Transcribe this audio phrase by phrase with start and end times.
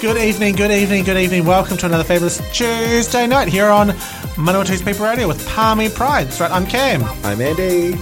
[0.00, 1.44] Good evening, good evening, good evening.
[1.44, 3.88] Welcome to another fabulous Tuesday night here on
[4.36, 6.26] Manawatu's People Radio with Palmy Pride.
[6.28, 7.04] That's right, I'm Cam.
[7.22, 7.98] I'm Andy.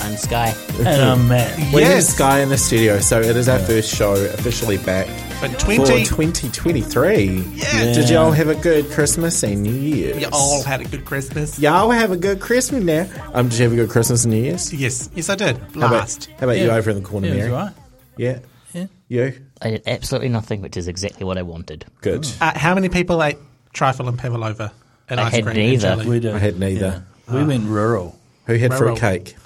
[0.00, 0.52] I'm Sky.
[0.80, 1.56] And I'm Matt.
[1.72, 2.08] We have Yes.
[2.14, 5.06] Sky in the studio, so it is our first show officially back
[5.40, 7.24] But for 20, 2023.
[7.54, 7.92] Yeah.
[7.92, 10.20] Did y'all have a good Christmas and New Year's?
[10.20, 11.56] you all had a good Christmas.
[11.60, 13.06] Y'all have a good Christmas now.
[13.32, 14.74] Um, did you have a good Christmas and New Year's?
[14.74, 15.56] Yes, yes, I did.
[15.58, 16.28] How about, Blast.
[16.40, 17.46] how about you over in the corner, Yeah, Mary?
[17.46, 17.74] it's all right.
[18.16, 18.38] Yeah.
[18.72, 18.86] Yeah.
[19.08, 19.34] You?
[19.62, 21.86] I did absolutely nothing, which is exactly what I wanted.
[22.02, 22.26] Good.
[22.40, 23.38] Uh, how many people ate
[23.72, 24.72] trifle and pavlova
[25.08, 25.88] and I ice had cream neither.
[25.88, 26.06] and jelly?
[26.10, 26.34] We did.
[26.34, 27.04] I had neither.
[27.32, 28.18] We went rural.
[28.46, 28.96] Who had Rural.
[28.96, 29.36] fruitcake?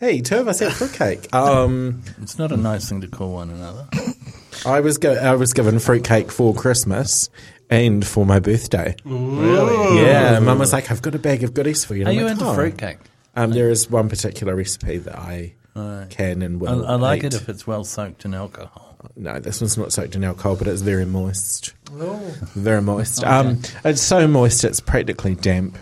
[0.00, 1.34] Hey, two of us had fruitcake.
[1.34, 3.88] Um, It's not a nice thing to call one another.
[4.66, 7.28] I was go- I was given fruitcake for Christmas
[7.68, 8.94] and for my birthday.
[9.04, 10.02] Really?
[10.02, 12.16] Yeah, Mum was like, "I've got a bag of goodies for you." And Are I'm
[12.18, 12.98] you like, into "Oh." fruitcake?
[13.36, 16.86] Um, there is one particular recipe that I can and I, will.
[16.86, 17.34] I like eat.
[17.34, 18.96] it if it's well soaked in alcohol.
[19.14, 21.72] No, this one's not soaked in alcohol, but it's very moist.
[21.92, 23.22] Very moist.
[23.24, 25.78] Um, it's so moist it's practically damp.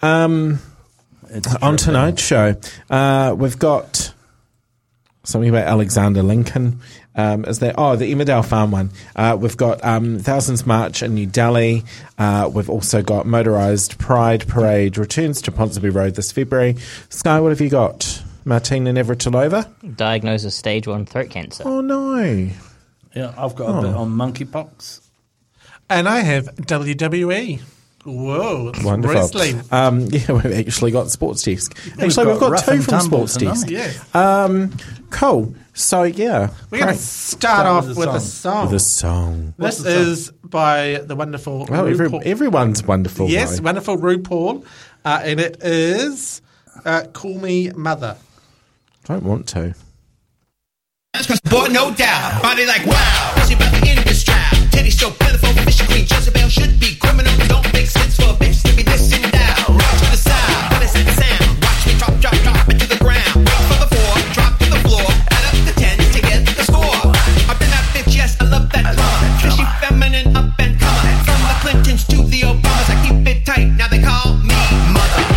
[0.00, 0.60] Um,
[1.28, 1.76] It's on dripping.
[1.76, 2.56] tonight's show,
[2.88, 4.14] uh, we've got
[5.24, 6.80] something about Alexander Lincoln.
[7.16, 8.90] Um, is that oh the Emmerdale Farm one?
[9.14, 11.84] Uh, we've got um, Thousands March in New Delhi.
[12.18, 16.76] Uh, we've also got Motorised Pride Parade returns to Ponsonby Road this February.
[17.10, 18.22] Sky, what have you got?
[18.44, 19.96] Martina Navratilova?
[19.96, 21.62] Diagnosed with stage one throat cancer.
[21.66, 22.48] Oh no!
[23.14, 25.00] Yeah, I've got a bit on monkeypox.
[25.90, 27.60] And I have WWE.
[28.04, 29.14] Whoa, it's Wonderful.
[29.14, 29.62] wrestling.
[29.70, 31.74] Um, yeah, we've actually got Sports Desk.
[31.98, 33.70] Actually, got we've got Rough two from Tumble Sports Desk.
[33.70, 33.92] Yeah.
[34.12, 34.72] Um,
[35.10, 35.54] cool.
[35.72, 38.64] So yeah, We're going to start off with with a a song.
[38.66, 38.70] song.
[38.72, 39.54] the song.
[39.58, 43.28] This is by the wonderful Well, every, everyone's wonderful.
[43.28, 43.64] Yes, though.
[43.64, 44.64] wonderful RuPaul.
[45.04, 46.42] Uh, and it is
[46.84, 48.16] uh, Call Me Mother.
[49.04, 49.74] Don't want to.
[51.70, 52.42] No doubt.
[52.42, 53.34] Body like wow.
[53.50, 54.24] About this.
[54.70, 55.50] Teddy so plentiful.
[55.86, 56.06] Queen.
[56.06, 57.32] Jezebel should be criminal.
[57.46, 59.76] Don't make sense for a bitch to be this and down.
[59.76, 60.74] Rock to the sound?
[61.62, 63.46] Watch me drop, drop, drop it to the ground.
[63.46, 63.86] The.
[64.34, 65.06] Drop to the floor.
[65.30, 67.12] Add up ten to get the score.
[67.50, 68.14] I've been bitch.
[68.14, 68.96] Yes, I love that
[69.80, 71.18] feminine up and coming.
[71.24, 72.88] From the Clintons to the Obamas.
[72.90, 73.66] I keep it tight.
[73.76, 74.54] Now they call me
[74.92, 75.33] mother.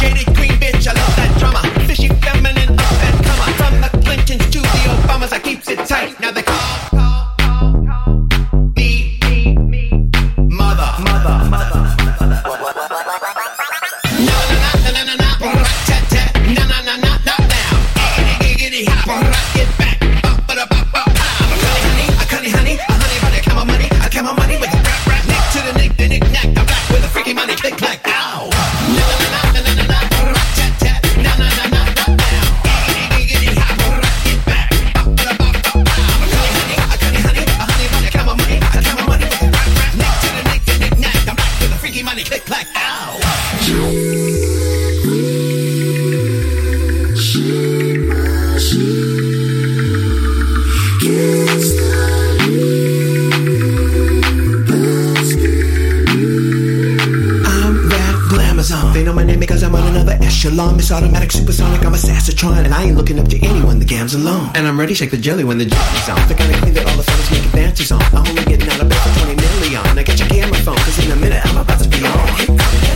[60.87, 61.83] It's automatic, supersonic.
[61.83, 63.77] I'm a sassatron, and I ain't looking up to anyone.
[63.77, 64.93] The gam's alone, and I'm ready.
[64.93, 66.15] To shake the jelly when the jelly's on.
[66.29, 67.99] The kind of clean that all the fellas make advances on.
[68.15, 69.83] I'm only getting out of bed for 20 million.
[69.83, 72.23] Now get your camera phone, cause in a minute I'm about to be on.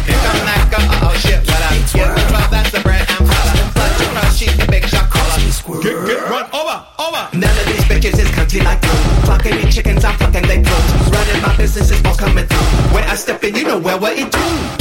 [0.07, 0.87] Here come that girl.
[1.03, 1.75] Oh shit, what up?
[1.91, 3.27] Get the 12, that's the bread I'm.
[3.27, 5.35] Blood to crush, she's the big shot caller.
[5.83, 7.23] Get, get, run over, over.
[7.35, 8.95] None of these bitches is country like you.
[9.27, 10.79] Fucking these chickens, I'm fucking they blue.
[11.11, 12.95] Running my business is all coming through.
[12.95, 14.80] When I step in, you know where what it do.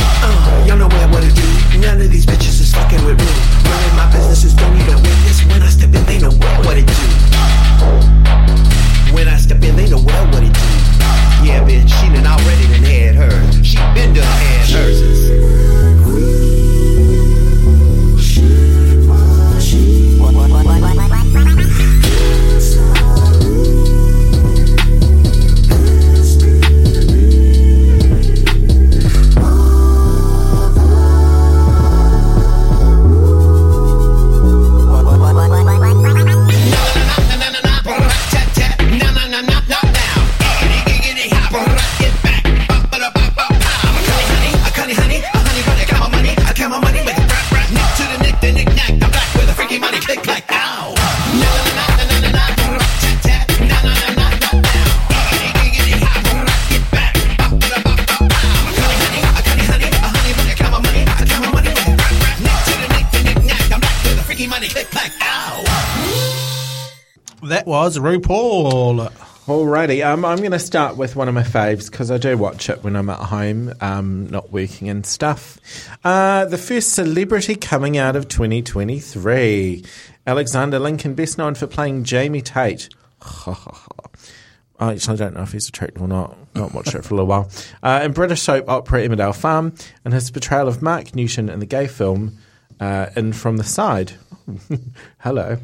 [67.84, 69.10] Was RuPaul.
[69.46, 72.68] Alrighty, um, I'm going to start with one of my faves because I do watch
[72.68, 75.58] it when I'm at home, um, not working and stuff.
[76.04, 79.82] Uh, the first celebrity coming out of 2023,
[80.26, 82.90] Alexander Lincoln, best known for playing Jamie Tate.
[83.46, 86.36] I actually don't know if he's attractive or not.
[86.54, 87.50] Not watched it for a little while.
[87.82, 89.74] Uh, in British soap opera Emmerdale Farm,
[90.04, 92.36] and his portrayal of Mark Newton in the gay film
[92.78, 94.12] uh, In From the Side.
[95.18, 95.56] Hello.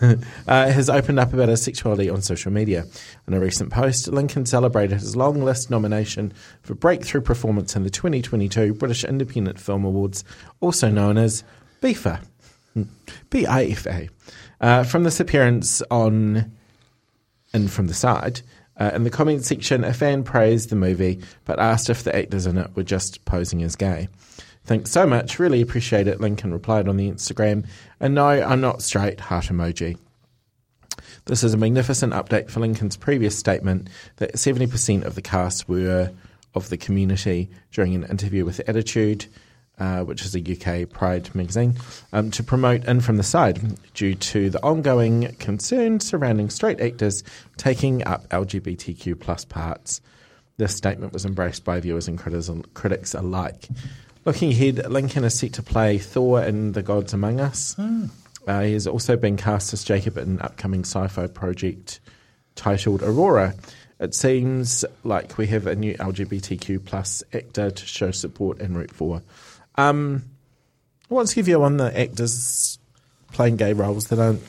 [0.00, 0.16] uh,
[0.46, 2.84] has opened up about his sexuality on social media.
[3.26, 7.90] In a recent post, Lincoln celebrated his long list nomination for Breakthrough Performance in the
[7.90, 10.24] 2022 British Independent Film Awards,
[10.60, 11.44] also known as
[11.80, 12.20] BIFA.
[13.30, 14.08] B I F A.
[14.60, 16.52] Uh, from this appearance on
[17.52, 18.40] and from the side.
[18.78, 22.46] Uh, in the comment section, a fan praised the movie but asked if the actors
[22.46, 24.08] in it were just posing as gay.
[24.64, 27.66] Thanks so much, really appreciate it, Lincoln replied on the Instagram.
[27.98, 29.98] And no, I'm not straight, heart emoji.
[31.24, 36.12] This is a magnificent update for Lincoln's previous statement that 70% of the cast were
[36.54, 39.26] of the community during an interview with Attitude,
[39.78, 41.74] uh, which is a UK Pride magazine,
[42.12, 43.60] um, to promote In From the Side
[43.94, 47.24] due to the ongoing concern surrounding straight actors
[47.56, 50.00] taking up LGBTQ plus parts.
[50.56, 53.68] This statement was embraced by viewers and critics, critics alike.
[54.24, 57.76] Looking ahead, Lincoln is set to play Thor in The Gods Among Us.
[58.46, 61.98] Uh, he has also been cast as Jacob in an upcoming sci-fi project
[62.54, 63.54] titled Aurora.
[63.98, 68.92] It seems like we have a new LGBTQ plus actor to show support and root
[68.92, 69.22] for.
[69.76, 70.24] Um,
[71.08, 72.78] what's your view on the actors
[73.32, 74.42] playing gay roles that aren't?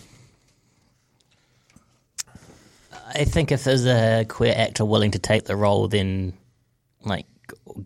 [3.15, 6.33] I think if there's a queer actor willing to take the role, then
[7.03, 7.27] like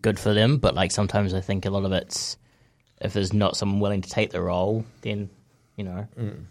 [0.00, 0.58] good for them.
[0.58, 2.36] But like sometimes I think a lot of it's
[3.00, 5.30] if there's not someone willing to take the role, then
[5.76, 6.06] you know.
[6.18, 6.44] Mm.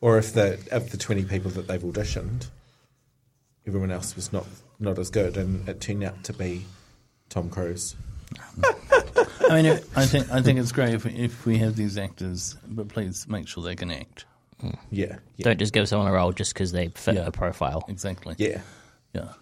[0.00, 2.48] Or if the of the twenty people that they've auditioned,
[3.66, 4.46] everyone else was not
[4.78, 6.64] not as good, and it turned out to be
[7.28, 7.96] Tom Cruise.
[9.50, 12.56] I mean, I think I think it's great if we, if we have these actors,
[12.68, 14.24] but please make sure they can act.
[14.60, 14.70] Hmm.
[14.90, 17.26] Yeah, yeah, Don't just give someone a role just because they fit Yeah.
[17.26, 17.84] a profile.
[17.88, 18.34] Exactly.
[18.38, 18.60] yeah.
[19.14, 19.32] Yeah.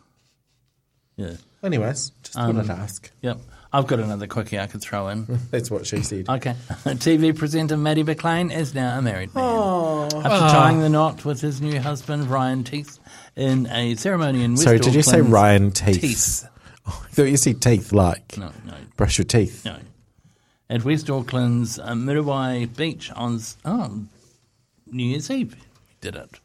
[1.17, 1.35] Yeah.
[1.63, 3.11] Anyways, just wanted to ask.
[3.23, 3.39] Yep.
[3.73, 5.27] I've got another quickie I could throw in.
[5.51, 6.29] That's what she said.
[6.29, 6.55] Okay.
[6.71, 9.45] TV presenter Matty McLean is now a married man.
[9.45, 12.99] After tying the knot with his new husband, Ryan Teeth,
[13.37, 16.01] in a ceremony in West Sorry, did you say Ryan Teeth?
[16.01, 16.49] Teeth.
[16.87, 19.65] Oh, I thought you said teeth like No, no, brush your teeth.
[19.65, 19.77] no.
[20.71, 24.05] At West Auckland's uh, Muriwai Beach on oh,
[24.87, 25.57] New Year's Eve.
[26.01, 26.41] Did it.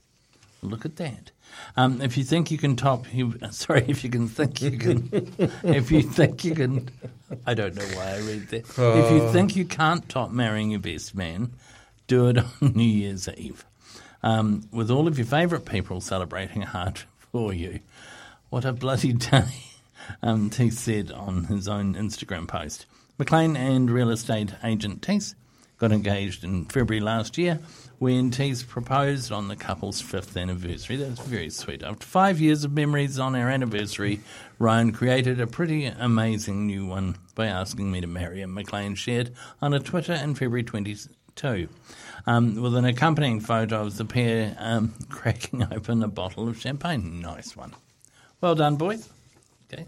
[0.62, 1.32] Look at that.
[1.76, 5.10] Um, if you think you can top, you, sorry, if you can think you can,
[5.64, 6.90] if you think you can,
[7.46, 8.70] I don't know why I read that.
[8.70, 11.52] If you think you can't top marrying your best man,
[12.08, 13.66] do it on New Year's Eve.
[14.22, 17.00] Um, with all of your favourite people celebrating hard
[17.32, 17.82] for you.
[18.50, 19.66] What a bloody day,
[20.22, 22.86] um, Teese said on his own Instagram post.
[23.18, 25.36] McLean and real estate agent Teese
[25.84, 27.60] got engaged in February last year
[28.00, 30.96] when Teese proposed on the couple's fifth anniversary.
[30.96, 31.84] That's very sweet.
[31.84, 34.22] After five years of memories on our anniversary,
[34.60, 39.34] Ryan created a pretty amazing new one by asking me to marry him, McLean shared
[39.62, 41.68] on a Twitter in February 22
[42.28, 47.20] um, with an accompanying photo of the pair um, cracking open a bottle of champagne.
[47.20, 47.74] Nice one.
[48.40, 49.10] Well done, boys.
[49.74, 49.86] Okay.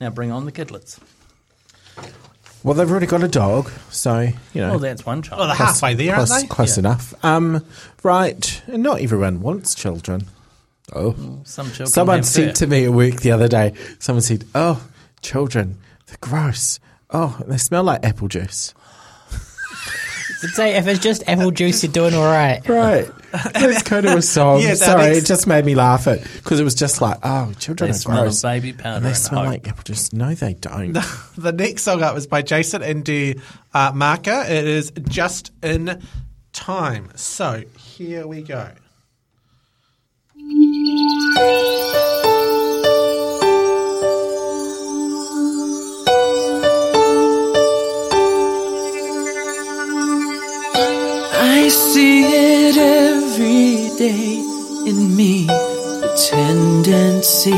[0.00, 0.98] Now bring on the kidlets.
[2.64, 4.70] Well, they've already got a dog, so you know.
[4.70, 5.38] Well, that's one child.
[5.40, 6.48] Well, they're halfway there, aren't close, they?
[6.48, 6.80] close Yeah.
[6.80, 7.14] enough.
[7.24, 7.64] Um,
[8.02, 8.62] right.
[8.68, 10.26] And not everyone wants children.
[10.94, 11.40] Oh.
[11.44, 12.64] Some children Someone have said fur.
[12.64, 14.86] to me at work the other day, someone said, Oh,
[15.22, 16.78] children, they're gross.
[17.10, 18.74] Oh, they smell like apple juice.
[20.44, 22.66] I'd say if it's just apple juice, you're doing all right.
[22.68, 23.08] Right.
[23.54, 24.60] That's kind of a song.
[24.62, 27.18] Yeah, that Sorry, makes- it just made me laugh it because it was just like,
[27.22, 28.42] oh, children They are smell gross.
[28.44, 29.50] of baby powder and they and smell hope.
[29.50, 30.12] like apple juice.
[30.12, 30.96] No, they don't.
[31.38, 33.36] The next song up is by Jason and De
[33.72, 34.44] uh, Marca.
[34.52, 36.02] It is just in
[36.52, 37.10] time.
[37.16, 38.68] So here we go.
[51.64, 54.34] I see it every day
[54.90, 55.46] in me.
[55.46, 57.52] The tendency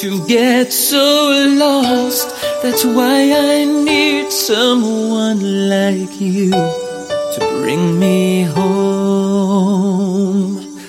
[0.00, 2.28] to get so lost.
[2.60, 9.86] That's why I need someone like you to bring me home.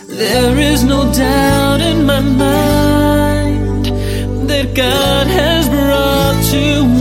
[0.08, 3.86] There is no doubt in my mind
[4.50, 7.01] that God has brought to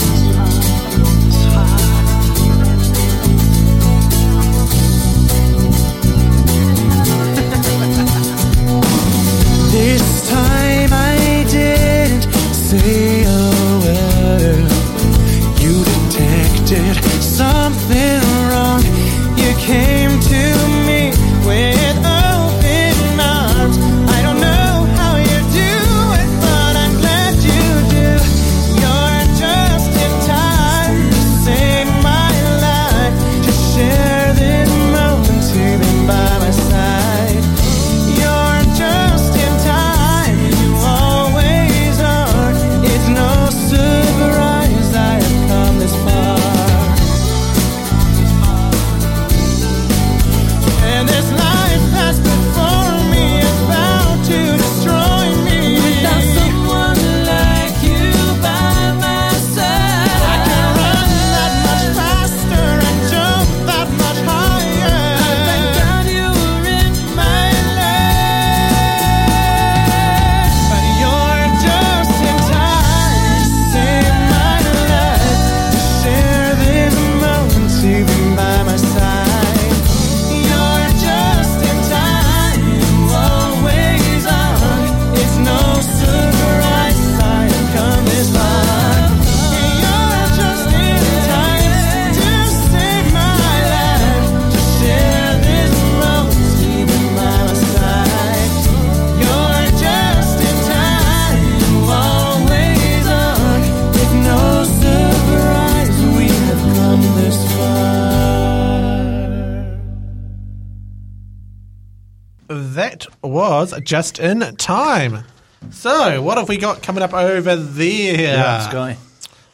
[113.31, 115.23] was just in time.
[115.71, 118.19] So, what have we got coming up over there?
[118.19, 118.97] Yeah, Sky.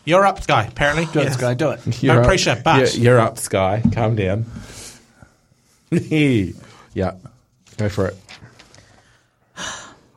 [0.06, 1.06] You're up, Sky, apparently.
[1.06, 1.34] Do it, Yes.
[1.34, 1.54] Sky.
[1.54, 2.04] Do it.
[2.04, 3.84] No pressure, but- you're, you're up, Sky.
[3.94, 4.46] Calm down.
[5.92, 7.12] yeah,
[7.78, 8.18] go for it.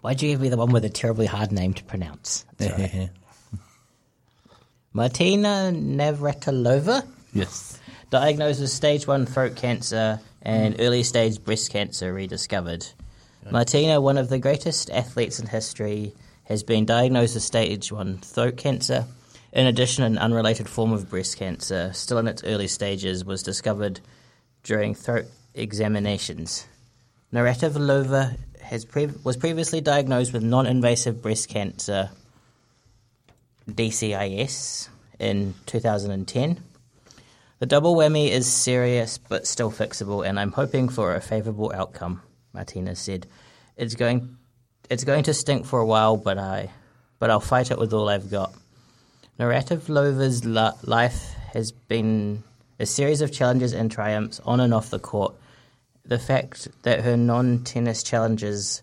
[0.00, 2.45] Why'd you give me the one with a terribly hard name to pronounce?
[4.93, 7.79] Martina Navratilova, yes.
[8.11, 12.87] diagnosed with stage 1 throat cancer and early stage breast cancer rediscovered.
[13.49, 16.12] Martina, one of the greatest athletes in history,
[16.44, 19.06] has been diagnosed with stage 1 throat cancer.
[19.52, 24.00] In addition, an unrelated form of breast cancer, still in its early stages, was discovered
[24.62, 26.66] during throat examinations.
[27.32, 28.37] Narativlova
[28.88, 32.11] pre- was previously diagnosed with non-invasive breast cancer
[33.68, 36.62] DCIS in 2010.
[37.59, 42.23] The double whammy is serious but still fixable, and I'm hoping for a favourable outcome.
[42.52, 43.26] Martinez said,
[43.76, 44.37] "It's going,
[44.88, 46.71] it's going to stink for a while, but I,
[47.19, 48.52] but I'll fight it with all I've got."
[49.38, 52.42] Narativlova's la- life has been
[52.78, 55.35] a series of challenges and triumphs on and off the court.
[56.04, 58.83] The fact that her non-tennis challenges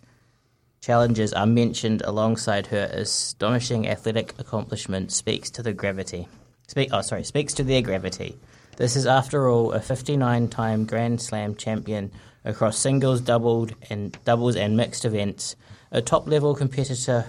[0.82, 6.28] challenges are mentioned alongside her astonishing athletic accomplishment speaks to the gravity.
[6.68, 8.38] Speak, oh, sorry, speaks to their gravity.
[8.78, 12.12] This is, after all, a 59-time Grand Slam champion
[12.48, 15.56] across singles, doubled, and doubles and mixed events,
[15.92, 17.26] a top-level competitor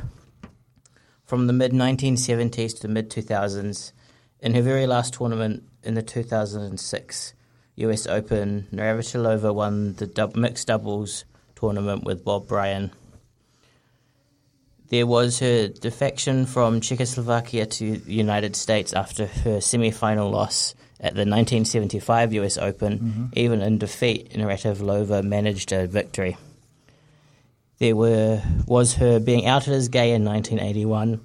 [1.27, 3.93] from the mid 1970s to the mid 2000s.
[4.41, 7.35] In her very last tournament in the 2006
[7.77, 11.25] US Open, Navratilova won the dub- mixed doubles
[11.57, 12.93] tournament with Bob Bryan.
[14.91, 20.75] There was her defection from Czechoslovakia to the United States after her semi final loss
[21.01, 22.99] at the 1975 US Open.
[22.99, 23.25] Mm-hmm.
[23.35, 26.37] Even in defeat, Navratilova managed a victory.
[27.79, 31.21] There were was her being outed as gay in 1981.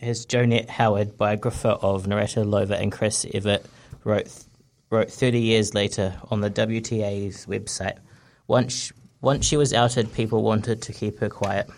[0.00, 3.64] As Johnette Howard, biographer of Navratilova and Chris Evert,
[4.04, 4.44] wrote
[4.90, 7.98] wrote 30 years later on the WTA's website.
[8.46, 11.68] Once once she was outed, people wanted to keep her quiet,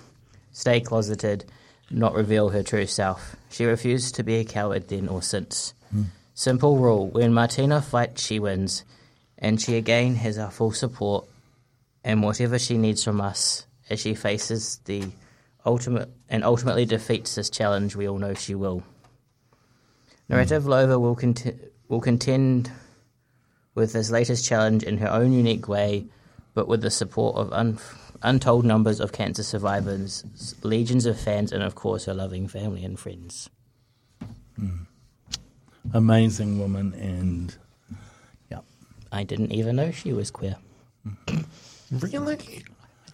[0.52, 1.46] stay closeted,
[1.90, 3.34] not reveal her true self.
[3.50, 5.72] She refused to be a coward then or since.
[5.90, 6.02] Hmm.
[6.40, 8.82] Simple rule: when Martina fights, she wins,
[9.36, 11.26] and she again has our full support
[12.02, 15.04] and whatever she needs from us as she faces the
[15.66, 18.82] ultimate and ultimately defeats this challenge we all know she will.
[20.30, 21.00] Narativlova mm.
[21.02, 22.72] will, conti- will contend
[23.74, 26.06] with this latest challenge in her own unique way,
[26.54, 27.78] but with the support of un-
[28.22, 30.24] untold numbers of cancer survivors,
[30.62, 33.50] legions of fans, and of course her loving family and friends.
[34.58, 34.86] Mm.
[35.94, 37.56] Amazing woman, and
[38.50, 38.60] yeah,
[39.10, 40.56] I didn't even know she was queer.
[41.90, 42.64] Really?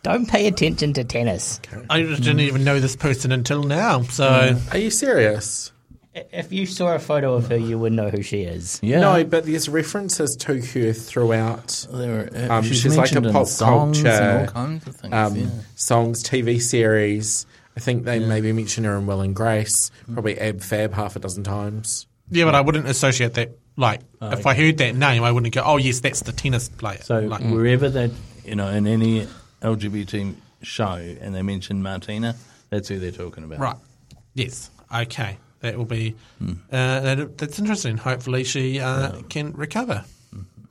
[0.03, 1.61] Don't pay attention to tennis.
[1.91, 4.03] I just didn't even know this person until now.
[4.03, 5.73] So Are you serious?
[6.15, 8.79] If you saw a photo of her, you would know who she is.
[8.83, 9.01] Yeah.
[9.01, 13.15] No, but there's references to her throughout There are, uh, Um, she's, she's like a
[13.17, 15.13] mentioned in pop songs culture, and all kinds of things.
[15.13, 15.47] um, yeah.
[15.75, 17.45] songs, TV series.
[17.77, 21.19] I think they maybe mention her in Will and Grace, probably Ab Fab half a
[21.19, 22.07] dozen times.
[22.31, 23.51] Yeah, but I wouldn't associate that.
[23.79, 27.01] Like, if I heard that name, I wouldn't go, "Oh, yes, that's the tennis player."
[27.03, 28.11] So like, wherever that
[28.45, 29.27] you know in any
[29.63, 32.37] LGBT show and they mention Martina,
[32.71, 33.59] that's who they're talking about.
[33.59, 33.77] right,
[34.35, 36.15] yes, okay, that will be.
[36.39, 36.53] Hmm.
[36.73, 37.99] Uh, that, that's interesting.
[37.99, 40.05] Hopefully, she uh, can recover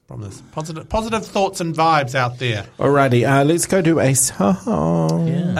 [0.07, 0.41] from this.
[0.51, 2.65] Positive, positive thoughts and vibes out there.
[2.79, 5.27] Alrighty, uh, let's go to a song.
[5.27, 5.53] Yeah.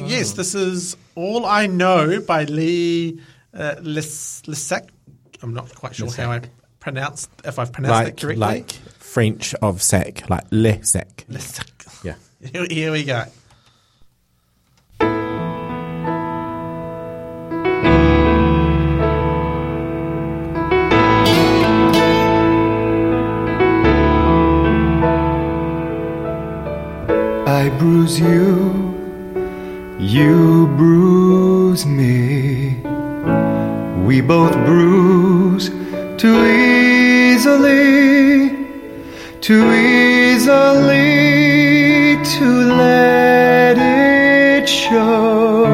[0.00, 3.20] Uh, Yes, this is All I Know by Lee
[3.54, 4.88] uh, Lis- Lissac.
[5.42, 6.40] I'm not quite sure how I
[6.80, 8.40] pronounced, if I've pronounced Like, it correctly.
[8.40, 11.24] like French of sac, like le sac.
[11.30, 12.04] Lissac.
[12.04, 12.14] Yeah.
[12.52, 13.24] Here, here we go.
[27.60, 28.94] I bruise you,
[29.98, 32.67] you bruise me.
[34.08, 35.68] We both bruise
[36.16, 38.56] too easily,
[39.42, 40.96] too easily
[42.34, 42.46] to
[42.84, 45.66] let it show.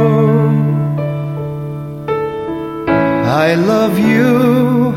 [3.45, 4.93] I love you,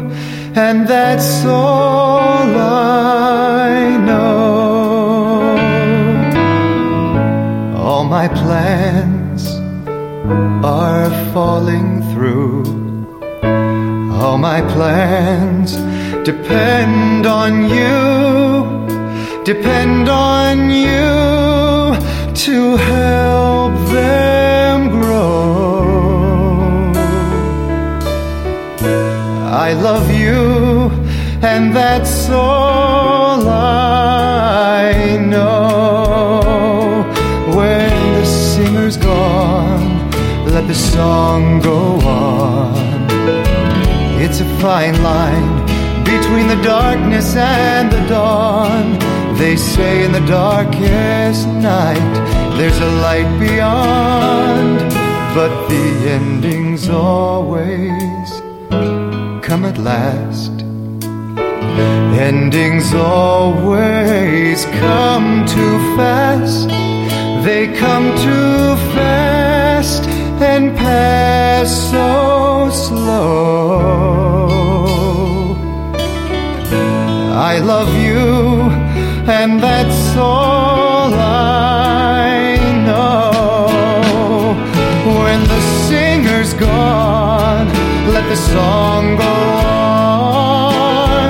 [0.56, 5.44] and that's all I know.
[7.78, 9.46] All my plans
[10.66, 11.97] are falling.
[14.38, 15.78] All my plans
[16.24, 21.98] depend on you, depend on you
[22.46, 25.72] to help them grow.
[29.66, 30.92] I love you,
[31.42, 36.44] and that's all I know.
[37.58, 40.12] When the singer's gone,
[40.46, 42.37] let the song go on.
[44.62, 45.66] Fine line
[46.04, 48.98] between the darkness and the dawn.
[49.38, 52.14] They say in the darkest night
[52.58, 54.80] there's a light beyond,
[55.36, 58.30] but the ending's always
[59.46, 60.52] come at last.
[62.20, 66.68] Endings always come too fast.
[67.46, 74.28] They come too fast and pass so slow.
[77.34, 78.70] I love you,
[79.32, 84.56] and that's all I know.
[85.22, 87.68] When the singer's gone,
[88.14, 91.30] let the song go on.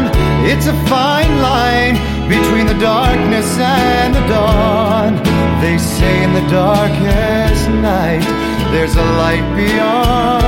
[0.52, 1.96] It's a fine line
[2.28, 5.16] between the darkness and the dawn.
[5.62, 8.24] They say in the darkest night,
[8.72, 10.48] there's a light beyond.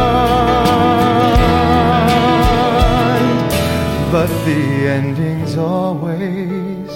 [4.11, 4.63] But the
[4.97, 6.89] endings always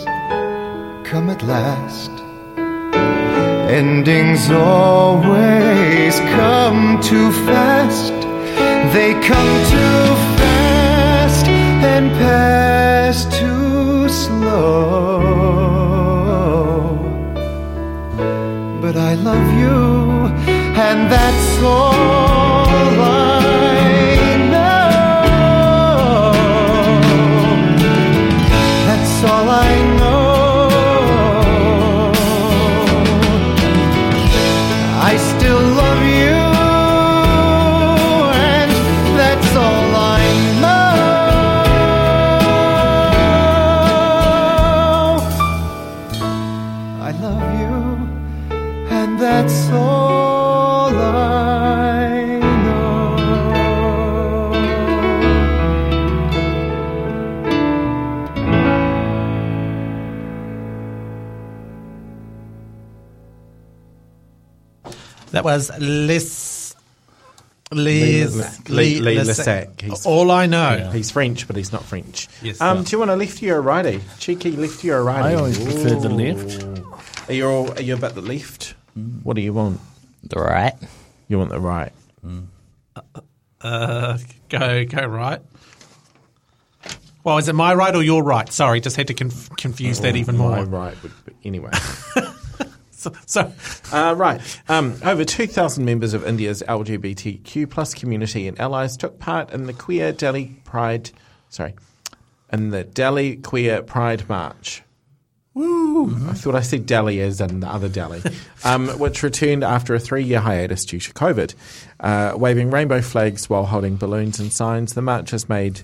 [1.09, 2.12] come at last.
[3.69, 8.13] Endings always come too fast.
[8.93, 11.47] They come too fast
[11.93, 15.23] and pass too slow.
[18.81, 19.92] But I love you,
[20.75, 22.22] and that's all
[65.53, 66.75] That was Les.
[67.71, 68.69] Les.
[68.69, 69.45] Lee- Lee Les-
[69.81, 70.89] He's- All I know.
[70.93, 72.27] He's French, but he's not French.
[72.41, 72.61] Yes.
[72.61, 73.99] um, do you want a lefty or a righty?
[74.19, 75.29] Cheeky lefty or a righty?
[75.29, 77.29] I always preferred the left.
[77.29, 78.75] Are you all, are you about the left?
[79.23, 79.79] What do you want?
[80.23, 80.73] The right.
[81.27, 81.91] You want the right?
[83.61, 84.17] Uh,
[84.49, 85.39] go, go right.
[87.23, 88.51] Well, is it my right or your right?
[88.51, 90.65] Sorry, just had to conf- confuse that even My more.
[90.65, 91.71] right would be, anyway.
[93.25, 93.51] So,
[93.91, 94.41] Uh, right.
[94.69, 99.73] Um, over 2,000 members of India's LGBTQ plus community and allies took part in the
[99.73, 101.11] Queer Delhi Pride,
[101.49, 101.73] sorry,
[102.51, 104.83] in the Delhi Queer Pride March.
[105.53, 106.07] Woo!
[106.27, 108.23] I thought I said Delhi as in the other Delhi,
[108.65, 111.53] um, which returned after a three-year hiatus due to COVID.
[111.99, 115.81] Uh, waving rainbow flags while holding balloons and signs, the march has made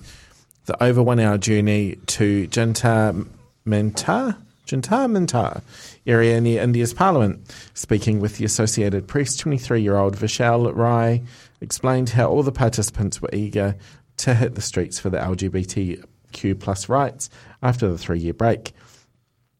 [0.66, 3.26] the over one-hour journey to Jantar
[3.66, 5.62] Mantar, Jantar Mantar
[6.10, 7.54] area near India's parliament.
[7.74, 11.22] Speaking with the Associated Press, 23-year-old Vishal Rai
[11.60, 13.76] explained how all the participants were eager
[14.18, 17.30] to hit the streets for the LGBTQ plus rights
[17.62, 18.72] after the three-year break.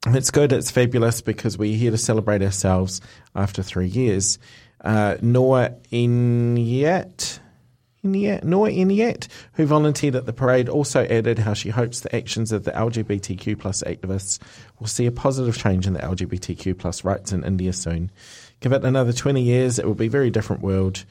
[0.07, 3.01] It's good, it's fabulous because we're here to celebrate ourselves
[3.35, 4.39] after three years.
[4.83, 7.39] Uh, Inyat, Inyat,
[8.03, 12.65] Noor Inyat, who volunteered at the parade, also added how she hopes the actions of
[12.65, 14.39] the LGBTQ plus activists
[14.79, 18.11] will see a positive change in the LGBTQ plus rights in India soon.
[18.61, 21.05] Give it another 20 years, it will be a very different world.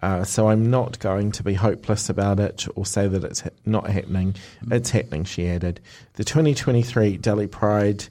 [0.00, 3.50] Uh, so I'm not going to be hopeless about it or say that it's ha-
[3.66, 4.36] not happening.
[4.70, 5.80] It's happening, she added.
[6.14, 8.04] The 2023 Delhi Pride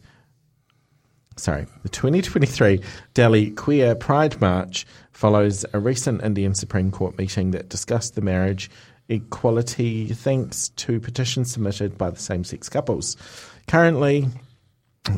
[1.38, 2.82] sorry, the 2023
[3.14, 8.70] Delhi Queer Pride March follows a recent Indian Supreme Court meeting that discussed the marriage
[9.10, 13.16] equality thanks to petitions submitted by the same sex couples.
[13.68, 14.28] Currently,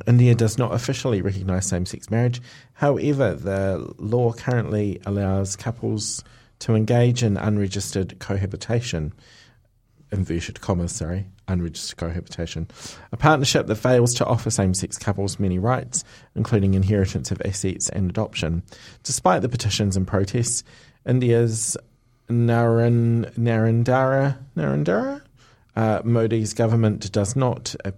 [0.06, 2.42] India does not officially recognise same sex marriage.
[2.74, 6.24] However, the law currently allows couples
[6.60, 9.14] to engage in unregistered cohabitation
[10.12, 12.67] inverted commas, sorry, unregistered cohabitation,
[13.12, 16.04] a partnership that fails to offer same sex couples many rights,
[16.36, 18.63] including inheritance of assets and adoption.
[19.04, 20.63] Despite the petitions and protests,
[21.06, 21.76] India's
[22.30, 23.32] Narendra
[25.76, 27.91] uh, Modi's government does not uh,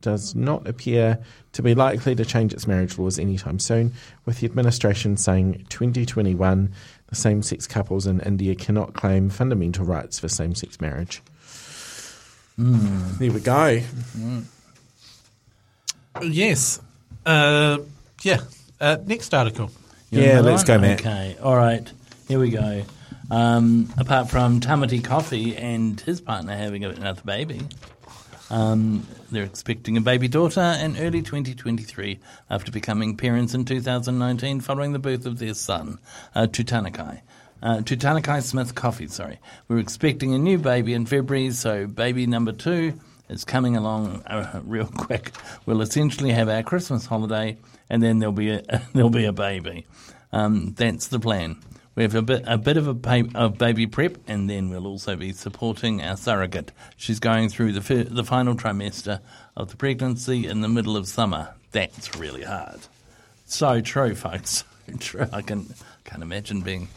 [0.00, 1.18] does not appear
[1.52, 3.92] to be likely to change its marriage laws anytime soon,
[4.26, 6.70] with the administration saying 2021
[7.08, 11.22] the same sex couples in India cannot claim fundamental rights for same sex marriage.
[12.56, 13.80] There we go.
[16.22, 16.80] yes,
[17.26, 17.78] uh,
[18.22, 18.40] yeah.
[18.80, 19.70] Uh, next article.
[20.10, 20.78] You Yeah, let's another go.
[20.78, 21.00] Matt.
[21.00, 21.90] Okay, all right,
[22.28, 22.84] here we go.
[23.30, 27.62] Um, apart from Tamati Coffey and his partner having another baby,
[28.54, 34.92] um, they're expecting a baby daughter in early 2023 after becoming parents in 2019 following
[34.92, 35.98] the birth of their son,
[36.36, 37.20] uh, Tutanakai.
[37.60, 39.40] Uh, Tutanakai Smith Coffey, sorry.
[39.66, 44.60] We're expecting a new baby in February, so baby number two is coming along uh,
[44.64, 45.32] real quick.
[45.66, 47.58] We'll essentially have our Christmas holiday,
[47.90, 48.62] and then there'll be a,
[48.92, 49.84] there'll be a baby.
[50.30, 51.56] Um, that's the plan.
[51.96, 54.86] We have a bit a bit of a ba- of baby prep, and then we'll
[54.86, 56.72] also be supporting our surrogate.
[56.96, 59.20] She's going through the fir- the final trimester
[59.56, 61.54] of the pregnancy in the middle of summer.
[61.70, 62.80] That's really hard.
[63.46, 64.64] So true, folks.
[64.86, 65.26] So true.
[65.32, 65.72] I can
[66.04, 66.88] can't imagine being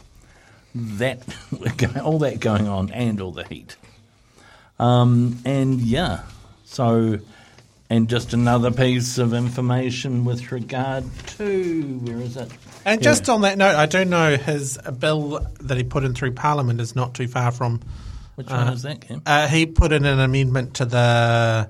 [0.74, 1.22] that
[2.04, 3.76] all that going on and all the heat.
[4.78, 6.24] Um, and yeah,
[6.66, 7.18] so
[7.90, 12.50] and just another piece of information with regard to where is it?
[12.84, 16.14] And just on that note, I do know his uh, bill that he put in
[16.14, 17.80] through Parliament is not too far from.
[18.36, 19.22] Which one is that, Kim?
[19.26, 21.68] Uh, he put in an amendment to the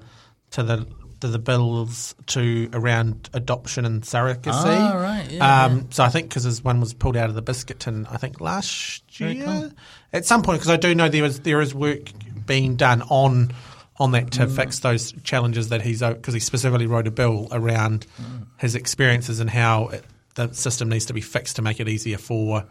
[0.51, 0.87] to the
[1.21, 4.53] to the bills to around adoption and surrogacy.
[4.53, 7.43] Ah, right, yeah, um, So I think because his one was pulled out of the
[7.43, 9.73] biscuit tin, I think last year cool.
[10.13, 12.11] at some point because I do know there is there is work
[12.47, 13.53] being done on
[14.01, 14.31] on that Mm.
[14.31, 18.47] to fix those challenges that he's because he specifically wrote a bill around Mm.
[18.59, 22.19] his experiences and how it, the system needs to be fixed to make it easier
[22.19, 22.65] for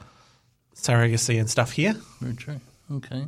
[0.75, 1.95] surrogacy and stuff here.
[2.21, 2.59] Very true.
[2.91, 3.25] Okay.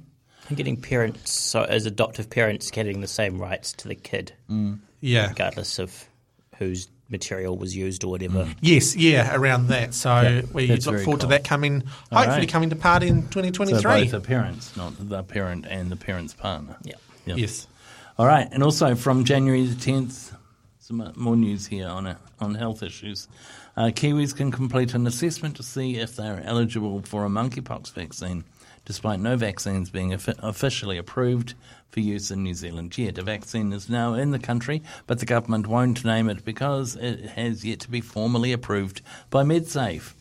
[0.47, 4.33] And getting parents, so as adoptive parents, getting the same rights to the kid,
[5.01, 5.27] Yeah.
[5.29, 6.05] regardless of
[6.57, 8.47] whose material was used or whatever.
[8.62, 9.93] Yes, yeah, around that.
[9.95, 11.17] So we look forward cool.
[11.19, 12.49] to that coming, All hopefully right.
[12.49, 14.03] coming to part in So 2023.
[14.05, 16.77] both are parents, not the parent and the parent's partner.
[16.83, 16.93] Yeah.
[17.25, 17.35] Yeah.
[17.35, 17.67] yes.
[18.19, 20.36] All right, and also from January the tenth,
[20.79, 23.29] some more news here on on health issues.
[23.77, 27.93] Uh, Kiwis can complete an assessment to see if they are eligible for a monkeypox
[27.93, 28.43] vaccine,
[28.84, 31.53] despite no vaccines being offi- officially approved
[31.91, 33.17] for use in New Zealand yet.
[33.17, 37.21] A vaccine is now in the country, but the government won't name it because it
[37.21, 40.13] has yet to be formally approved by MedSafe.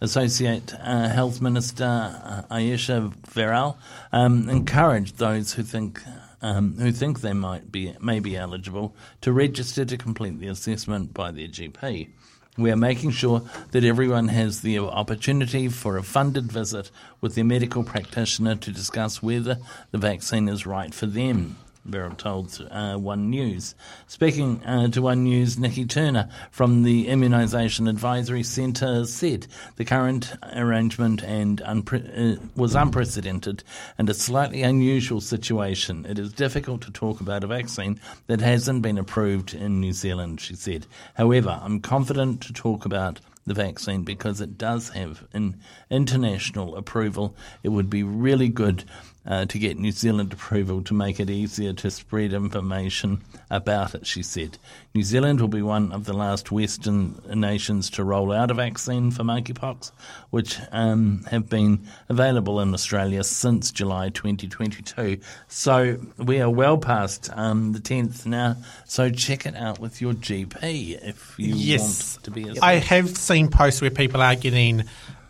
[0.00, 3.76] Associate uh, Health Minister uh, Ayesha Verrall
[4.10, 6.02] um, encouraged those who think
[6.44, 11.14] um, who think they might be may be eligible to register to complete the assessment
[11.14, 12.10] by their GP.
[12.58, 16.90] We are making sure that everyone has the opportunity for a funded visit
[17.22, 19.56] with their medical practitioner to discuss whether
[19.90, 21.56] the vaccine is right for them,
[21.88, 23.74] Verrall told uh, One News.
[24.06, 30.34] Speaking uh, to One News, Nikki Turner from the Immunisation Advisory Centre said the current
[30.54, 33.62] arrangement and unpre- uh, was unprecedented
[33.98, 36.06] and a slightly unusual situation.
[36.06, 40.40] It is difficult to talk about a vaccine that hasn't been approved in New Zealand,
[40.40, 40.86] she said.
[41.14, 45.56] However, I'm confident to talk about the vaccine because it does have an
[45.90, 47.36] international approval.
[47.62, 48.84] It would be really good
[49.26, 54.06] uh, to get New Zealand approval to make it easier to spread information about it,
[54.06, 54.58] she said.
[54.94, 59.10] New Zealand will be one of the last Western nations to roll out a vaccine
[59.10, 59.92] for monkeypox,
[60.30, 65.18] which um, have been available in Australia since July 2022.
[65.48, 70.12] So we are well past um, the 10th now, so check it out with your
[70.12, 72.16] GP if you Yes.
[72.16, 74.84] want to be a I have seen posts where people are getting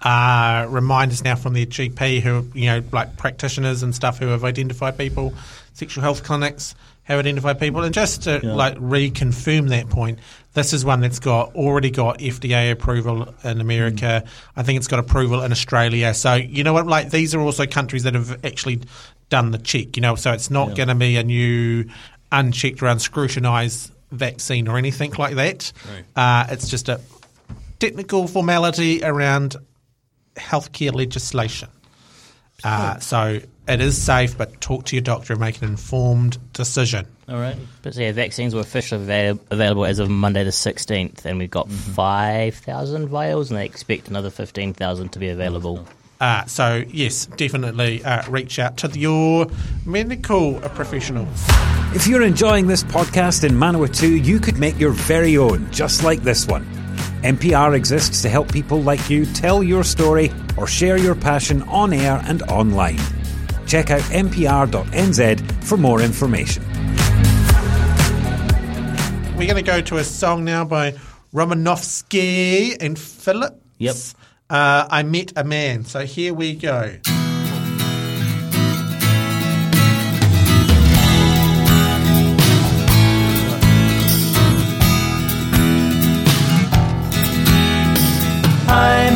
[0.04, 4.44] uh, reminders now from their GP who, you know, like practitioners and stuff who have
[4.44, 5.34] identified people,
[5.72, 7.82] sexual health clinics have identified people.
[7.82, 10.18] And just to like reconfirm that point,
[10.52, 14.24] this is one that's got already got FDA approval in America.
[14.56, 16.14] I think it's got approval in Australia.
[16.14, 18.82] So, you know what, like these are also countries that have actually
[19.30, 21.88] done the check, you know, so it's not going to be a new
[22.30, 25.72] unchecked or unscrutinised vaccine or anything like that.
[26.14, 27.00] Uh, it's just a
[27.80, 29.56] technical formality around
[30.36, 31.68] healthcare legislation.
[32.62, 37.06] Uh, so it is safe, but talk to your doctor and make an informed decision.
[37.28, 37.56] All right.
[37.82, 41.70] But yeah, vaccines were officially avail- available as of Monday the 16th, and we've got
[41.70, 45.86] 5,000 vials, and they expect another 15,000 to be available.
[46.20, 49.46] Uh, so yes, definitely uh, reach out to your
[49.84, 51.26] medical professional.
[51.94, 56.22] If you're enjoying this podcast in Manawatu, you could make your very own, just like
[56.22, 56.66] this one.
[57.24, 61.94] MPR exists to help people like you tell your story or share your passion on
[61.94, 62.98] air and online.
[63.66, 66.62] Check out mpr.nz for more information.
[69.38, 70.92] We're going to go to a song now by
[71.32, 73.56] Romanovsky and Phillips.
[73.78, 73.96] Yep.
[74.50, 75.84] Uh, I met a man.
[75.86, 76.94] So here we go.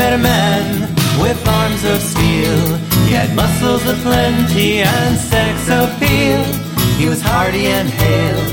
[0.09, 0.81] A man
[1.21, 2.77] with arms of steel.
[3.07, 6.42] He had muscles of plenty and sex appeal.
[6.97, 8.44] He was hardy and hale,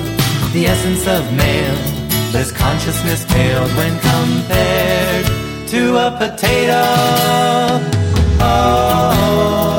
[0.52, 1.78] the essence of male.
[2.34, 5.26] His consciousness paled when compared
[5.70, 6.84] to a potato.
[8.38, 9.75] Why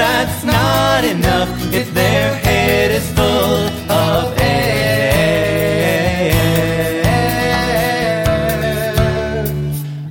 [0.00, 3.60] that's not enough if their head is full
[3.92, 4.72] of air.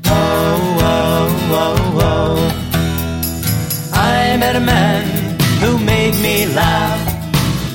[0.05, 1.27] Oh, oh,
[1.63, 2.37] oh, oh.
[3.93, 5.01] I met a man
[5.61, 7.01] who made me laugh.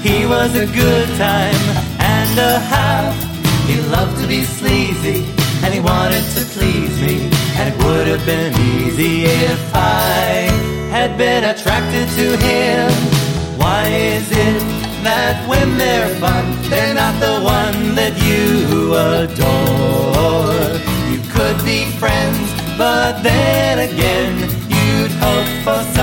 [0.05, 1.65] He was a good time
[1.99, 3.15] and a half.
[3.67, 5.27] He loved to be sleazy
[5.65, 7.34] and he wanted to please me.
[7.65, 10.51] And it would have been easy if I
[10.91, 12.93] had been attracted to him.
[13.57, 14.61] Why is it
[15.03, 20.77] that when they're fun, they're not the one that you adore?
[21.11, 24.35] You could be friends, but then again,
[24.69, 25.94] you'd hope for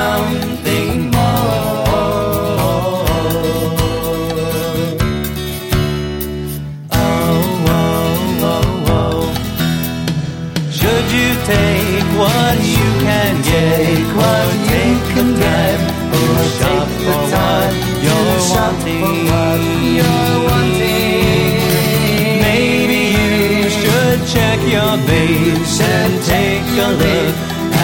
[19.30, 19.96] wanting?
[19.98, 21.56] You're wanting.
[22.48, 23.02] Maybe
[23.58, 27.36] you should check your base and take a look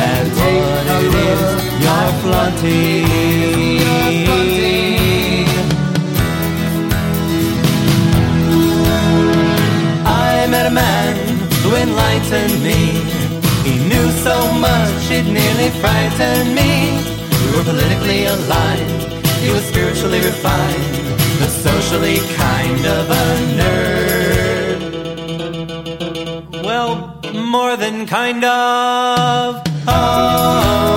[0.07, 1.41] at what it is
[1.83, 3.07] you're flaunting.
[10.05, 11.13] I met a man
[11.63, 12.79] who enlightened me.
[13.67, 16.71] He knew so much it nearly frightened me.
[17.43, 19.03] We were politically aligned.
[19.43, 21.16] He was spiritually refined,
[21.49, 23.25] socially kind of a
[23.59, 24.81] nerd.
[26.63, 29.67] Well, more than kind of.
[29.87, 30.96] that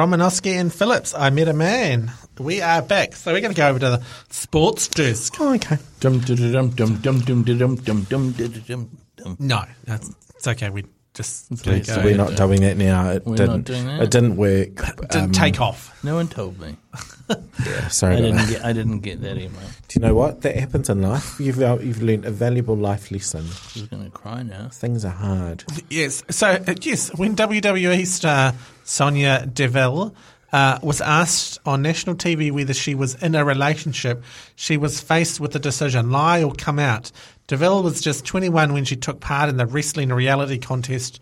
[0.00, 1.12] Romanowski and Phillips.
[1.14, 2.10] I met a man.
[2.38, 3.14] We are back.
[3.14, 5.34] So we're going to go over to the sports desk.
[5.38, 5.76] Oh, okay.
[6.00, 9.36] Dum dum dum dum dum dum dum dum dum dum dum dum.
[9.38, 10.70] No, that's, it's okay.
[10.70, 10.86] We
[11.20, 11.82] just Okay.
[11.82, 13.10] So we're not doing that now.
[13.10, 13.56] It We're didn't.
[13.56, 14.02] not doing that?
[14.02, 14.74] It didn't work.
[15.10, 16.02] didn't Um, take off.
[16.02, 16.76] No one told me.
[17.90, 18.48] Sorry I about didn't that.
[18.50, 18.64] get.
[18.64, 19.60] I didn't get that email.
[19.88, 20.40] Do you know what?
[20.42, 21.38] That happens in life.
[21.38, 23.40] You've uh, you've learned a valuable life lesson.
[23.42, 24.68] I was going to cry now.
[24.72, 25.64] Things are hard.
[25.90, 26.22] Yes.
[26.30, 28.54] So, uh, yes, when WWE star
[28.84, 30.14] Sonya Deville
[30.52, 34.22] uh, was asked on national TV whether she was in a relationship,
[34.56, 37.12] she was faced with the decision lie or come out.
[37.50, 41.20] Deville was just 21 when she took part in the wrestling reality contest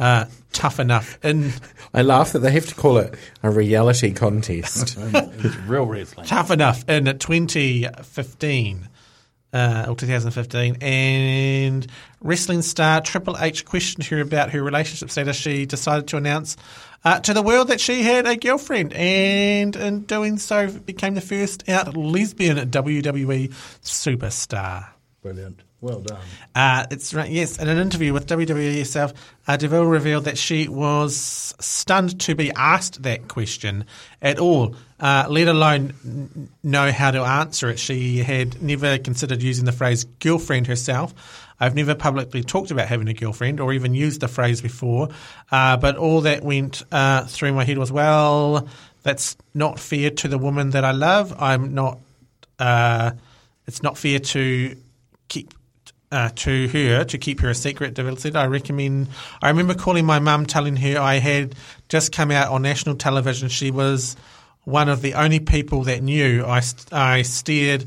[0.00, 1.24] uh, Tough Enough.
[1.24, 1.52] In
[1.94, 3.14] I laugh that they have to call it
[3.44, 4.98] a reality contest.
[5.38, 6.26] It's real wrestling.
[6.26, 8.88] Tough Enough in 2015.
[9.50, 11.86] Uh, or 2015, and
[12.20, 15.36] wrestling star Triple H questioned her about her relationship status.
[15.36, 16.58] She decided to announce
[17.02, 21.22] uh, to the world that she had a girlfriend, and in doing so, became the
[21.22, 23.48] first out lesbian WWE
[23.82, 24.88] superstar.
[25.22, 25.60] Brilliant.
[25.80, 26.20] Well done.
[26.54, 27.30] Uh, it's right.
[27.30, 29.12] Yes, in an interview with WWE herself,
[29.46, 33.84] uh, Deville revealed that she was stunned to be asked that question
[34.22, 37.78] at all, uh, let alone n- know how to answer it.
[37.78, 41.14] She had never considered using the phrase "girlfriend" herself.
[41.60, 45.08] I've never publicly talked about having a girlfriend or even used the phrase before,
[45.50, 48.68] uh, but all that went uh, through my head was, well,
[49.02, 51.34] that's not fair to the woman that I love.
[51.38, 51.98] I'm not.
[52.58, 53.12] Uh,
[53.66, 54.76] it's not fair to
[55.28, 55.54] keep
[56.10, 57.94] uh, to her to keep her a secret.
[57.94, 59.08] Deville said, "I recommend."
[59.42, 61.54] I remember calling my mum, telling her I had
[61.88, 63.48] just come out on national television.
[63.48, 64.16] She was
[64.64, 66.44] one of the only people that knew.
[66.44, 66.62] I
[66.92, 67.86] I steered.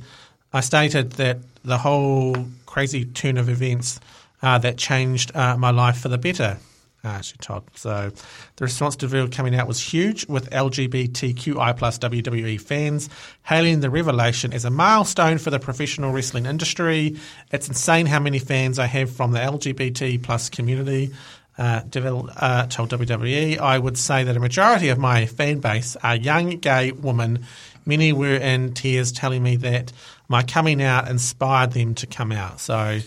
[0.54, 4.00] I stated that the whole crazy turn of events
[4.42, 6.58] uh, that changed uh, my life for the better.
[7.04, 7.64] Uh, she told.
[7.74, 8.12] So
[8.58, 13.10] the response to Deville coming out was huge, with LGBTQI plus WWE fans
[13.44, 17.18] hailing the revelation as a milestone for the professional wrestling industry.
[17.52, 21.12] It's insane how many fans I have from the LGBT plus community.
[21.58, 25.96] Uh, Deville uh, told WWE, I would say that a majority of my fan base
[26.04, 27.46] are young gay women.
[27.86, 29.92] Many were in tears telling me that
[30.30, 32.60] my coming out inspired them to come out.
[32.60, 33.00] So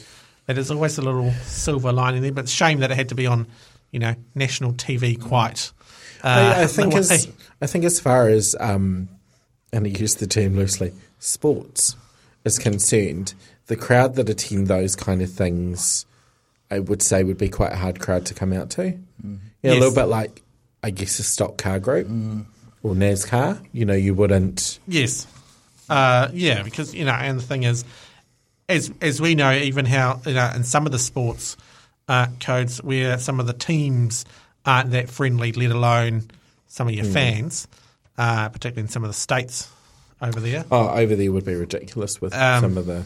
[0.47, 3.27] that is always a little silver lining there, but shame that it had to be
[3.27, 3.47] on,
[3.95, 5.71] you know, national TV quite.
[6.23, 7.29] Uh, I, I think as.
[7.63, 9.09] I think as far as um,
[9.73, 11.97] and I use the term loosely, sports
[12.45, 13.33] is concerned,
[13.67, 16.05] the crowd that attend those kind of things,
[16.71, 18.91] I would say, would be quite a hard crowd to come out to.
[18.91, 19.81] Know, a Yes.
[19.81, 20.43] little bit like,
[20.83, 22.07] I guess, a stock car group
[22.83, 23.65] or NASCAR.
[23.73, 24.79] You know, you wouldn't.
[24.87, 25.27] Yes.
[25.89, 27.85] Uh, yeah, because, you know, and the thing is,
[28.69, 31.57] as as we know, even how, you know, in some of the sports
[32.09, 34.25] uh, codes where some of the teams
[34.67, 36.29] aren't that friendly, let alone
[36.67, 37.69] some of your fans,
[38.19, 39.69] uh, particularly in some of the states
[40.23, 40.65] over there.
[40.71, 43.05] Oh, over there would be ridiculous with Um, some of the.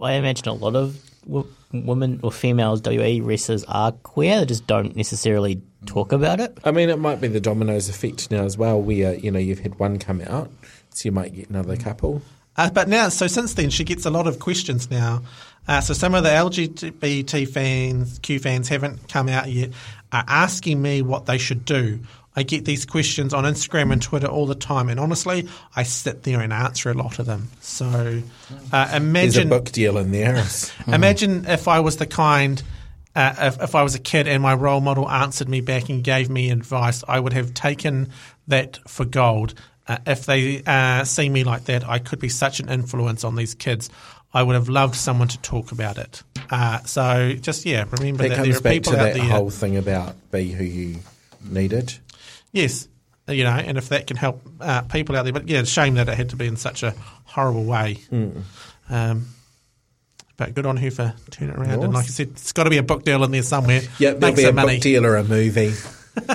[0.00, 4.38] I imagine a lot of w- women or females WE wrestlers are queer.
[4.40, 6.56] They just don't necessarily talk about it.
[6.64, 9.58] I mean, it might be the dominoes effect now as well, where you know you've
[9.60, 10.50] had one come out,
[10.90, 12.22] so you might get another couple.
[12.56, 15.22] Uh, but now, so since then, she gets a lot of questions now.
[15.66, 19.70] Uh, so some of the LGBT fans, Q fans, haven't come out yet,
[20.12, 22.00] are asking me what they should do.
[22.36, 26.24] I get these questions on Instagram and Twitter all the time, and honestly, I sit
[26.24, 27.48] there and answer a lot of them.
[27.60, 28.22] So
[28.72, 30.44] uh, There's a imagine, book deal in there.
[30.88, 32.62] imagine if I was the kind.
[33.16, 36.02] Uh, if, if I was a kid and my role model answered me back and
[36.02, 38.08] gave me advice, I would have taken
[38.48, 39.54] that for gold.
[39.86, 43.36] Uh, if they uh, see me like that, I could be such an influence on
[43.36, 43.90] these kids.
[44.32, 46.22] I would have loved someone to talk about it.
[46.50, 49.14] Uh, so just yeah, remember That that, comes there are back people to out that
[49.14, 49.24] there.
[49.24, 50.98] whole thing about be who you
[51.44, 51.92] needed.
[52.52, 52.88] Yes,
[53.28, 55.72] you know, and if that can help uh, people out there, but yeah, it's a
[55.72, 57.98] shame that it had to be in such a horrible way.
[58.90, 59.26] Um,
[60.36, 61.84] but good on her for turning it around.
[61.84, 63.82] And like I said, it's got to be a book deal in there somewhere.
[63.98, 64.74] Yeah, there'll be a money.
[64.76, 65.74] book deal or a movie.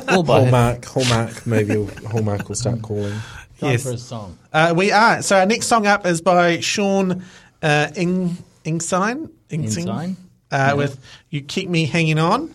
[0.10, 0.42] We'll buy it.
[0.42, 3.18] Hallmark, Hallmark movie, will, Hallmark will start calling.
[3.60, 3.84] Time Yes.
[3.84, 4.38] for a song.
[4.54, 5.22] Uh, we are.
[5.22, 7.24] So our next song up is by Sean
[7.62, 9.30] uh, Ing Ingsign.
[9.50, 10.16] Ingsign?
[10.52, 11.00] Uh, With
[11.30, 12.54] "You Keep Me Hanging On."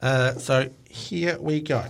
[0.00, 1.84] Uh, so here we go.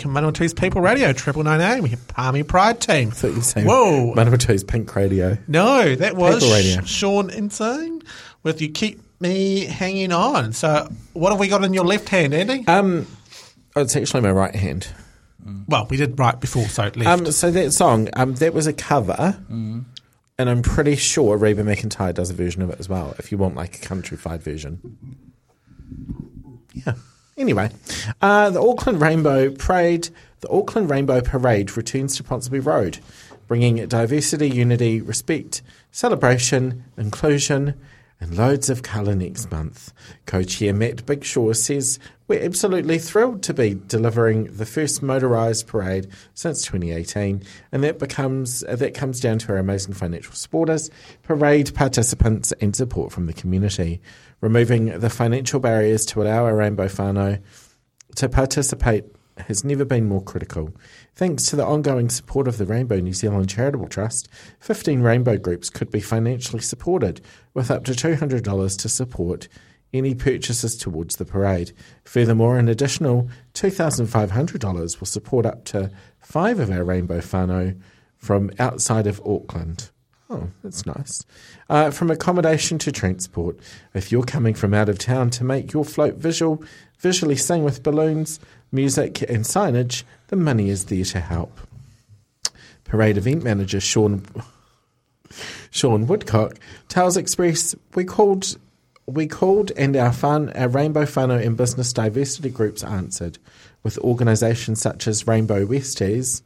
[0.00, 1.82] Welcome back, Manawatu's People Radio, Triple Nine A.
[1.82, 3.08] We have Palmy Pride Team.
[3.08, 4.14] I thought you saying Whoa.
[4.14, 5.36] Manawatu's Pink Radio.
[5.46, 6.80] No, that was People Radio.
[6.84, 8.00] Sean Insane
[8.42, 10.54] with You Keep Me Hanging On.
[10.54, 12.66] So, what have we got in your left hand, Andy?
[12.66, 13.06] Um,
[13.76, 14.88] oh, it's actually my right hand.
[15.68, 17.06] well, we did right before, so left.
[17.06, 19.84] Um, so that song, um, that was a cover, and
[20.38, 23.14] I'm pretty sure Reba McEntire does a version of it as well.
[23.18, 24.96] If you want like a countrified version,
[26.72, 26.94] yeah.
[27.40, 27.70] Anyway,
[28.20, 30.10] uh, the Auckland Rainbow Parade,
[30.40, 32.98] the Auckland Rainbow Parade returns to Ponsonby Road,
[33.48, 37.80] bringing diversity, unity, respect, celebration, inclusion,
[38.20, 39.90] and loads of colour next month.
[40.26, 46.08] Co-chair Matt Big Shaw says we're absolutely thrilled to be delivering the first motorised parade
[46.34, 50.90] since 2018, and that becomes uh, that comes down to our amazing financial supporters,
[51.22, 54.02] parade participants, and support from the community.
[54.40, 57.42] Removing the financial barriers to allow our rainbow whānau
[58.16, 59.04] to participate
[59.48, 60.74] has never been more critical.
[61.14, 64.28] Thanks to the ongoing support of the Rainbow New Zealand Charitable Trust,
[64.60, 67.20] 15 rainbow groups could be financially supported
[67.54, 69.48] with up to $200 to support
[69.92, 71.72] any purchases towards the parade.
[72.04, 77.80] Furthermore, an additional $2,500 will support up to five of our Rainbow whānau
[78.16, 79.90] from outside of Auckland.
[80.32, 81.26] Oh, that's nice.
[81.68, 83.58] Uh, from accommodation to transport.
[83.94, 86.62] If you're coming from out of town to make your float visual,
[87.00, 88.38] visually sing with balloons,
[88.70, 91.58] music, and signage, the money is there to help.
[92.84, 94.24] Parade event manager Sean
[95.70, 96.58] Sean Woodcock
[96.88, 98.56] tells Express we called
[99.06, 103.38] we called and our fun our Rainbow whānau and business diversity groups answered
[103.82, 106.42] with organisations such as Rainbow Westies.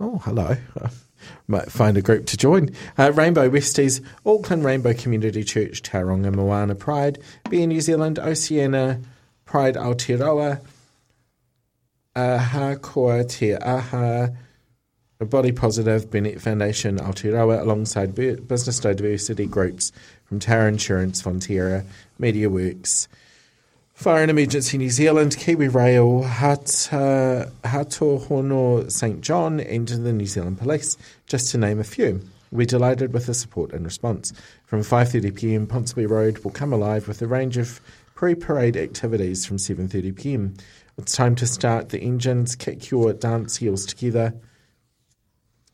[0.00, 0.56] Oh, hello.
[1.46, 2.70] Might find a group to join.
[2.96, 7.18] Uh, Rainbow Westies, Auckland Rainbow Community Church, Tauranga Moana Pride,
[7.48, 9.00] Beer New Zealand, Oceania
[9.44, 10.60] Pride Aotearoa,
[12.14, 14.28] Aha Koa Te Aha,
[15.20, 19.90] Body Positive, Burnett Foundation, Aotearoa, alongside business diversity groups
[20.24, 21.84] from Tower Insurance, Fonterra,
[22.18, 23.08] Media Works,
[23.98, 30.24] Fire and Emergency New Zealand, Kiwi Rail, Hata, Hato Hone St John, and the New
[30.24, 30.96] Zealand Police,
[31.26, 32.20] just to name a few.
[32.52, 34.32] We're delighted with the support and response.
[34.66, 37.80] From 5.30pm, Ponsonby Road will come alive with a range of
[38.14, 40.60] pre-parade activities from 7.30pm.
[40.96, 44.32] It's time to start the engines, kick your dance heels together,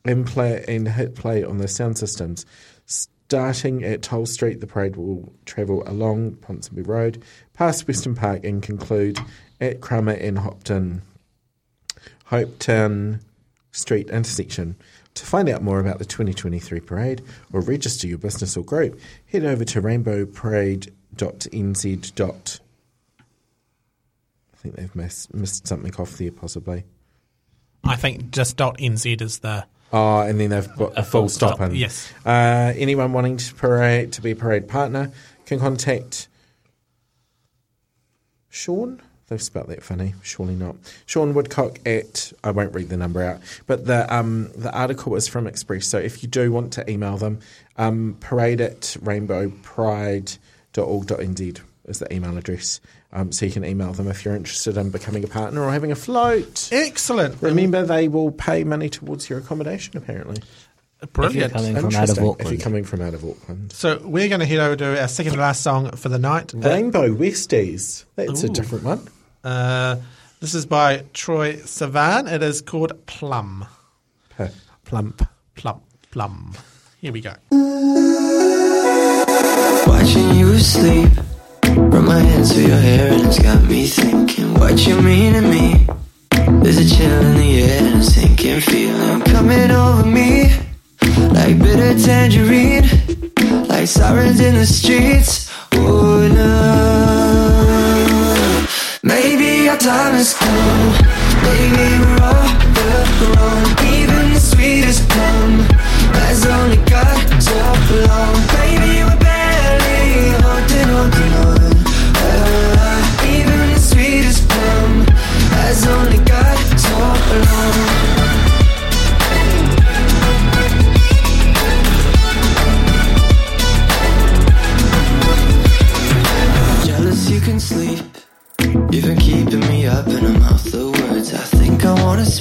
[0.07, 2.47] and play and hit play on the sound systems.
[2.87, 7.22] Starting at Toll Street, the parade will travel along Ponsonby Road,
[7.55, 9.19] past Western Park, and conclude
[9.61, 11.03] at Cromer and Hopton,
[12.31, 13.21] Hopetoun
[13.73, 14.77] Street intersection.
[15.15, 19.45] To find out more about the 2023 parade or register your business or group, head
[19.45, 22.61] over to rainbowparade.nz.
[24.53, 26.83] I think they've missed, missed something off there, possibly.
[27.85, 31.77] I think just .nz is the Oh, and then they've got a, full stop, in.
[31.77, 32.13] Yes.
[32.27, 35.13] Uh, anyone wanting to parade to be a parade partner
[35.47, 36.27] can contact
[38.55, 39.03] Sean.
[39.27, 40.15] They've spelt that funny.
[40.23, 40.77] Surely not.
[41.07, 45.27] Sean Woodcock at I won't read the number out, but the um, the article is
[45.27, 45.89] from Express.
[45.89, 47.41] So if you do want to email them,
[47.77, 52.81] um, parade at rainbowpride.org.nz is the email address.
[53.13, 55.91] Um, so you can email them if you're interested in becoming a partner or having
[55.91, 56.69] a float.
[56.71, 57.43] excellent.
[57.43, 59.97] Remember, they will pay money towards your accommodation.
[59.97, 60.41] Apparently,
[61.13, 61.53] Brilliant.
[61.53, 63.73] coming from out of Interesting, If you're coming from out of Auckland.
[63.73, 66.53] So we're going to head over to our second to last song for the night.
[66.55, 68.05] Rainbow Westies.
[68.17, 69.09] That's a different one.
[69.43, 69.97] Uh,
[70.41, 72.27] this is by Troy Savan.
[72.29, 73.67] It is called Plum.
[74.37, 74.49] Huh.
[74.85, 75.23] Plump.
[75.55, 75.83] Plump.
[76.11, 76.55] Plum.
[77.01, 77.35] Here we go.
[79.87, 81.11] Watching you sleep.
[81.77, 85.41] Run my hands through your hair and it's got me thinking what you mean to
[85.41, 85.87] me.
[86.63, 90.53] There's a chill in the air and a sinking feeling coming over me.
[91.33, 92.85] Like bitter tangerine.
[93.69, 95.51] Like sirens in the streets.
[95.73, 97.05] Oh no.
[99.03, 100.93] Maybe our time has come.
[101.43, 102.49] Maybe we're all
[103.35, 103.67] wrong.
[103.85, 105.61] Even the sweetest plum
[106.21, 107.04] has only got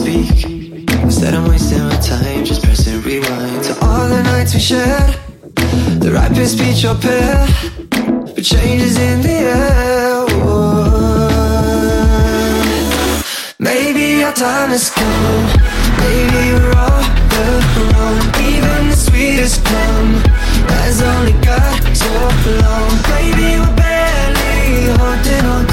[0.04, 0.44] speak.
[1.08, 5.16] Instead, I'm wasting my time just pressing rewind to all the nights we shared.
[6.04, 7.48] The ripest peach or pear,
[8.36, 10.26] but changes in the air.
[10.44, 10.74] Whoa.
[13.60, 15.46] Maybe our time has come.
[16.04, 17.04] Maybe we're all
[17.94, 18.20] wrong.
[18.52, 20.08] Even the sweetest plum
[20.76, 22.12] has only got so
[22.64, 22.90] long.
[23.16, 24.64] Maybe we're barely
[25.00, 25.73] holding on.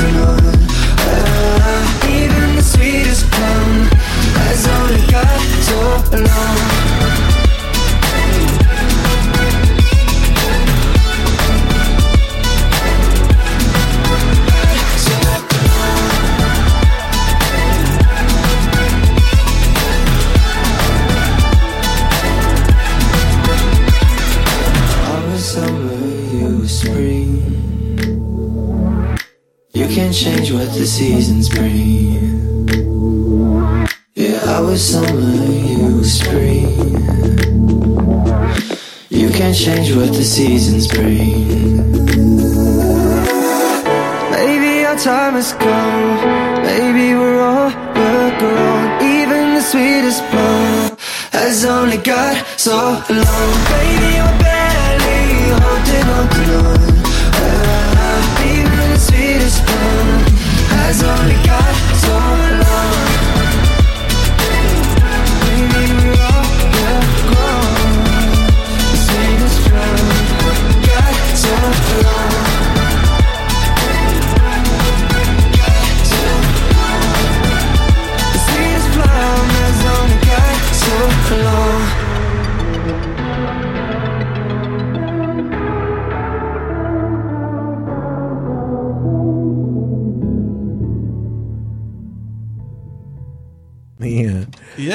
[31.00, 32.68] Seasons bring.
[34.14, 35.18] Yeah, I was summer,
[35.72, 36.68] you were spring.
[39.08, 41.48] You can't change what the seasons bring.
[44.36, 46.64] Maybe our time has come.
[46.68, 48.84] Maybe we're all we're grown.
[49.16, 50.98] Even the sweetest plum
[51.32, 53.52] has only got so long.
[53.72, 55.20] Baby, we're barely
[55.62, 56.79] holding on to on.
[60.92, 61.89] Has only got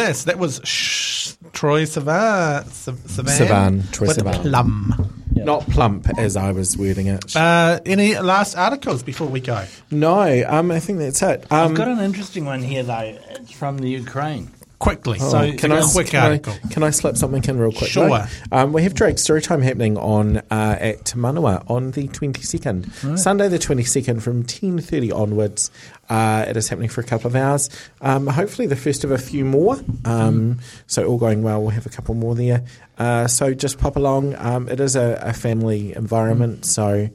[0.06, 2.64] Yes, that was Shh, Troy Sivan.
[2.68, 3.32] Savan.
[3.32, 4.42] Sivan, Troy with Sivan.
[4.44, 5.24] Plum.
[5.36, 7.36] Not plump, as I was wording it.
[7.36, 9.66] Uh, any last articles before we go?
[9.90, 11.52] no, um, I think that's it.
[11.52, 13.18] Um, I've got an interesting one here, though.
[13.32, 14.52] It's from the Ukraine.
[14.78, 15.18] Quickly.
[15.22, 16.38] Oh, so, can I, quick can, I,
[16.70, 17.90] can I slip something in real quick?
[17.92, 18.10] Sure.
[18.52, 23.18] Um, we have Drag Storytime happening on uh, at Manawa on the 22nd.
[23.18, 25.72] Sunday the 22nd from 10.30 onwards.
[26.10, 27.70] Uh, it is happening for a couple of hours.
[28.02, 29.78] Um, hopefully the first of a few more.
[30.04, 32.66] Um, So all going well, we'll have a couple more there.
[32.98, 34.36] Uh, so just pop along.
[34.36, 36.66] Um, it is a, a family environment.
[36.66, 37.10] So,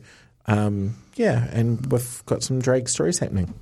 [0.46, 3.52] um, yeah, and we've got some drag stories happening.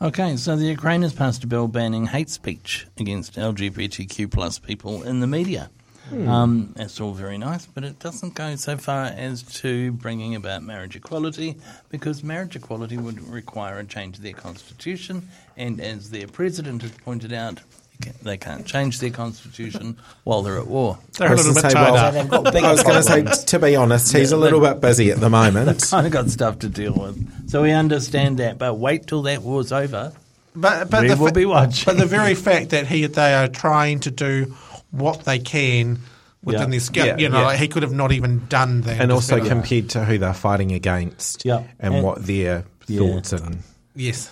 [0.00, 5.02] Okay, so the Ukraine has passed a bill banning hate speech against LGBTQ plus people
[5.02, 5.70] in the media.
[6.12, 10.62] Um, that's all very nice, but it doesn't go so far as to bringing about
[10.62, 11.56] marriage equality,
[11.88, 16.92] because marriage equality would require a change to their constitution, and as their president has
[16.92, 17.62] pointed out,
[18.22, 20.98] they can't change their constitution while they're at war.
[21.18, 22.14] They're a little bit tied up.
[22.14, 24.80] They've got bigger I was going to say, to be honest, he's a little bit
[24.80, 25.82] busy at the moment.
[25.90, 28.58] Kind of got stuff to deal with, so we understand that.
[28.58, 30.12] But wait till that war's over.
[30.54, 31.84] But, but We the will be watching.
[31.84, 34.54] But the very fact that he they are trying to do
[34.90, 35.98] what they can
[36.42, 36.66] within Yeah.
[36.70, 37.46] their skill, Yeah, you know, yeah.
[37.46, 39.00] like he could have not even done that.
[39.00, 41.64] and also Just- compared to who they're fighting against Yeah.
[41.80, 42.98] and, And- what their Yeah.
[43.00, 43.62] thoughts and
[43.94, 44.30] yes.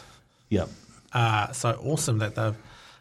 [0.49, 0.69] Yep.
[1.13, 2.55] Uh, so awesome that they've.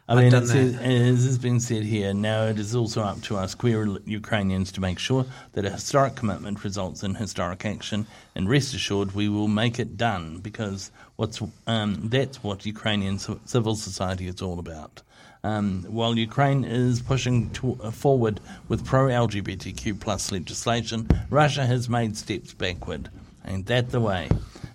[0.06, 3.22] I mean, done it says, as has been said here, now it is also up
[3.22, 8.06] to us queer Ukrainians to make sure that a historic commitment results in historic action,
[8.34, 13.76] and rest assured we will make it done because what's um, that's what Ukrainian civil
[13.76, 15.00] society is all about.
[15.42, 21.88] Um, while Ukraine is pushing to, uh, forward with pro LGBTQ plus legislation, Russia has
[21.88, 23.08] made steps backward.
[23.46, 24.28] Ain't that the way?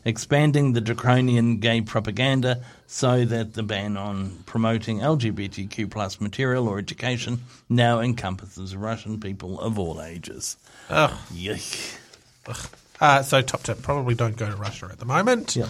[0.06, 6.80] Expanding the draconian gay propaganda so that the ban on promoting LGBTQ plus material or
[6.80, 10.56] education now encompasses Russian people of all ages.
[10.89, 11.12] Ugh.
[11.34, 11.95] Yuck.
[13.02, 15.56] Uh, so top tip: probably don't go to Russia at the moment.
[15.56, 15.68] Yeah.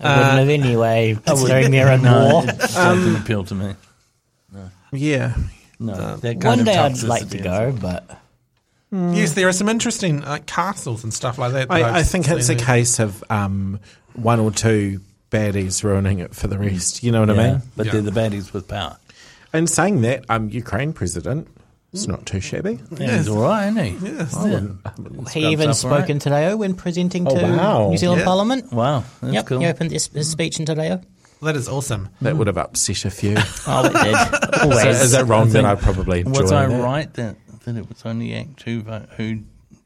[0.00, 2.44] I wouldn't have anyway, considering they're in No, war.
[2.46, 3.74] it doesn't appeal to me.
[4.92, 5.34] yeah
[5.80, 7.80] No, that kind One of day I'd like to go, is-
[8.90, 11.68] but Yes, there are some interesting uh, castles and stuff like that.
[11.68, 12.58] that I've I, I think it's a seen.
[12.58, 13.80] case of um,
[14.14, 17.86] one or two baddies ruining it for the rest you know what I mean but
[17.86, 17.92] Yeah.
[17.92, 18.96] they're the baddies with power.
[19.52, 21.48] and saying that um, Ukraine president
[21.92, 24.06] it's not too shabby Yeah, he's all right, isn't he?
[24.08, 25.32] Yes.
[25.34, 26.10] he even spoke all right.
[26.10, 27.88] in te reo when presenting Oh, to wow.
[27.90, 28.24] New Zealand Yeah.
[28.26, 28.72] Parliament.
[28.72, 29.60] Wow, that's yep, cool.
[29.60, 31.00] he opened his, his speech in te reo.
[31.42, 32.08] That is awesome.
[32.20, 33.36] that would have upset a few
[33.66, 34.72] Oh, it did.
[34.74, 36.82] so is that wrong I that think- I probably enjoy Was I that?
[36.82, 37.36] right that,
[37.68, 39.40] that it was only Act Two vote who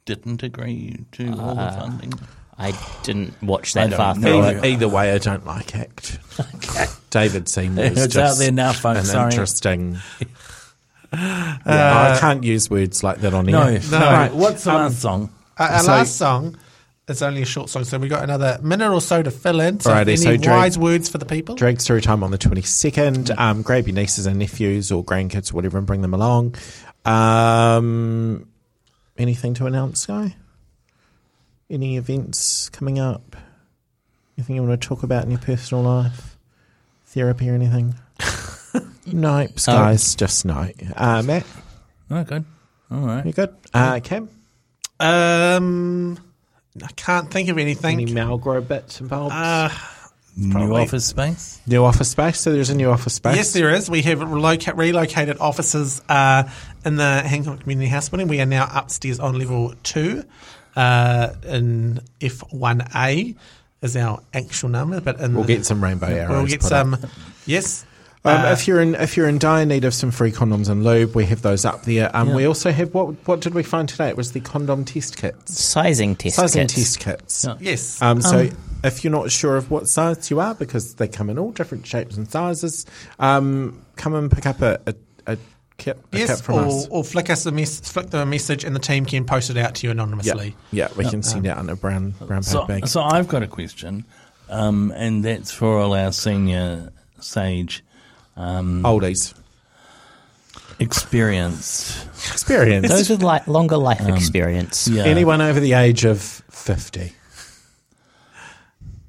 [0.05, 2.13] didn't agree to all the funding?
[2.59, 2.73] I
[3.03, 4.21] didn't watch that don't far know.
[4.21, 4.65] through Either, it.
[4.67, 6.19] either way, I don't like ACT.
[7.11, 9.31] David Seymour is It's out just there now, folks, an sorry.
[9.33, 9.99] interesting.
[11.15, 11.59] Yeah,
[12.17, 13.81] I can't use words like that on No, air.
[13.91, 13.99] no.
[13.99, 14.33] Right.
[14.33, 15.31] What's the Um, last song?
[15.59, 16.57] Uh, our So- last song
[17.07, 19.79] is only a short song, so we got another minute or so to fill in.
[19.81, 21.55] So, Alrighty, any so Drake- wise words for the people?
[21.55, 23.31] Drag Story Time on the 22nd.
[23.39, 26.55] Um, grab your nieces and nephews or grandkids or whatever and bring them along.
[27.05, 28.49] Um,
[29.19, 30.37] anything to announce, Guy?
[31.71, 33.37] Any events coming up?
[34.37, 36.37] Anything you want to talk about in your personal life?
[37.07, 37.95] Therapy or anything?
[39.07, 40.69] no, guys, just no.
[40.97, 41.45] Uh, Matt,
[42.11, 42.45] Oh, good.
[42.91, 43.25] All right.
[43.25, 43.55] you good?
[43.73, 44.29] Uh, Cam?
[45.01, 46.19] Um,
[46.83, 48.01] I can't think of anything.
[48.01, 49.35] Any Malgra bits involved?
[49.35, 49.71] Uh,
[50.35, 51.61] New office space.
[51.67, 52.41] new office space.
[52.41, 53.37] So there's a new office space.
[53.37, 53.91] Yes, there is.
[53.91, 56.45] We have reloca- relocated offices uh,
[56.87, 58.29] in the Hancock Community House building.
[58.29, 60.25] We are now upstairs on level two
[60.75, 63.37] uh, in F1A
[63.83, 66.31] is our actual number, but in We'll get some rainbow arrows.
[66.31, 66.69] we'll get up.
[66.69, 66.97] some.
[67.47, 67.85] Yes.
[68.25, 70.85] Um, Uh, if you're in if you're in dire need of some free condoms and
[70.85, 72.15] lube, we have those up there.
[72.17, 74.09] Um, We also have what what did we find today?
[74.09, 76.37] It was the condom test kits, Sizing test kits.
[76.37, 76.75] sizing kits.
[76.97, 77.45] test kits.
[77.45, 77.57] Yeah.
[77.61, 78.01] yes.
[78.01, 78.49] Um, so
[78.85, 81.85] if you're not sure of what size you are, because they come in all different
[81.87, 82.87] shapes and sizes,
[83.19, 84.95] um, come and pick up a, a,
[85.27, 85.37] a
[85.79, 86.87] kit, a kit yes, from or, us.
[86.91, 89.57] or flick us a mess- flick them a message, and the team can post it
[89.57, 90.55] out to you anonymously.
[90.71, 92.87] yeah, yeah we can send out in a brown brown paper So, bag.
[92.87, 94.05] so I've got a question.
[94.49, 97.83] um, and that's for all our senior sage
[98.37, 99.35] um, Oldies.
[100.79, 102.05] experience.
[102.31, 102.89] Experience.
[102.89, 104.89] Those with like longer life experience.
[104.89, 107.13] Yeah, Anyone over the age of 50.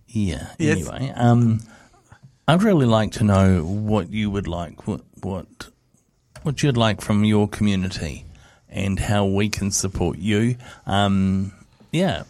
[0.08, 0.48] Yeah.
[0.60, 0.78] Yes.
[0.78, 1.60] Anyway, um,
[2.48, 5.48] I'd really like to know what you would like, what what
[6.44, 8.26] what you'd like from your community,
[8.70, 10.58] and how we can support you.
[10.86, 11.54] Um,
[11.92, 12.24] yeah.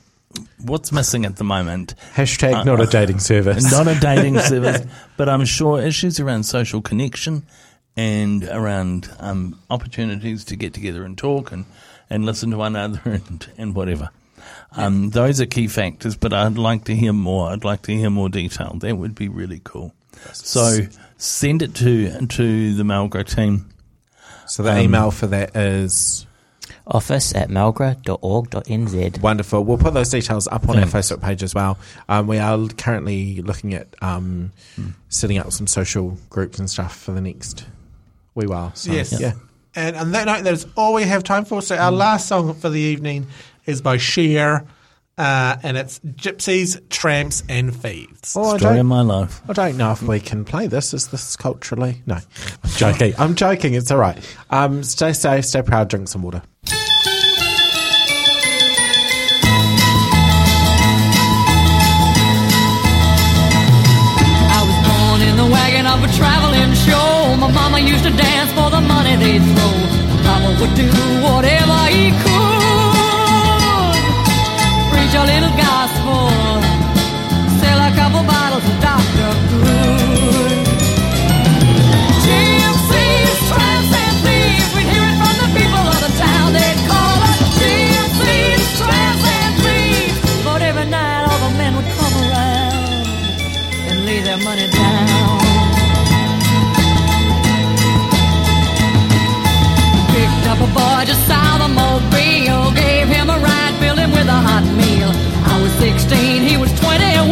[0.61, 1.95] What's missing at the moment?
[2.15, 3.71] Hashtag not a dating service.
[3.71, 4.86] Not a dating service,
[5.17, 7.43] but I'm sure issues around social connection
[7.95, 11.65] and around um, opportunities to get together and talk and,
[12.09, 14.09] and listen to one another and, and whatever.
[14.75, 17.49] Um, those are key factors, but I'd like to hear more.
[17.51, 18.75] I'd like to hear more detail.
[18.79, 19.93] That would be really cool.
[20.34, 20.79] So
[21.17, 23.69] send it to to the Malgra team.
[24.47, 26.25] So the Um, email for that is
[26.86, 29.21] Office at malgra.org.nz.
[29.21, 29.63] wonderful.
[29.63, 30.93] We'll put those details up on Thanks.
[30.93, 31.77] our Facebook page as well.
[32.09, 34.51] Um, we are currently looking at um,
[35.09, 37.65] setting up some social groups and stuff for the next
[38.36, 38.73] wee while.
[38.75, 39.19] So, Yes.
[39.19, 39.34] Yeah.
[39.75, 41.61] And on that note, that is all we have time for.
[41.61, 43.25] So our last song for the evening
[43.65, 44.65] is by Cher,
[45.17, 48.36] uh, and it's Gypsies, Tramps, and Thieves.
[48.38, 49.41] Oh, I Story of don't, my life.
[49.49, 50.93] I don't know if we can play this.
[50.93, 52.03] Is this culturally?
[52.05, 52.15] No.
[52.63, 53.13] I'm joking.
[53.17, 53.73] I'm joking.
[53.73, 54.17] It's all right.
[54.51, 56.43] Um, stay safe, stay proud, drink some water.
[68.56, 69.74] For the money they'd throw.
[70.26, 71.22] Papa would do
[104.64, 105.11] hot meal.
[105.45, 107.30] I was 16, he was 21.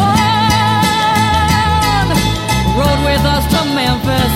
[2.77, 4.33] Rode with us to Memphis,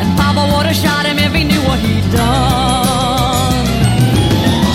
[0.00, 3.66] and Papa would have shot him if he knew what he'd done.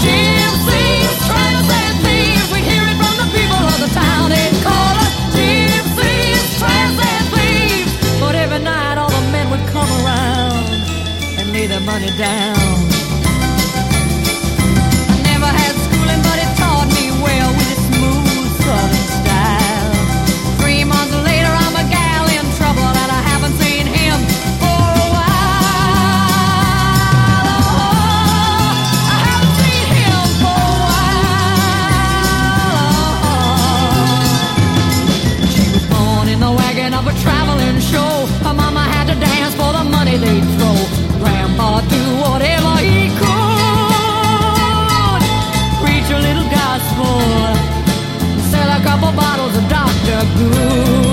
[0.03, 1.73] Gypsies, tramps,
[50.35, 51.12] Dr.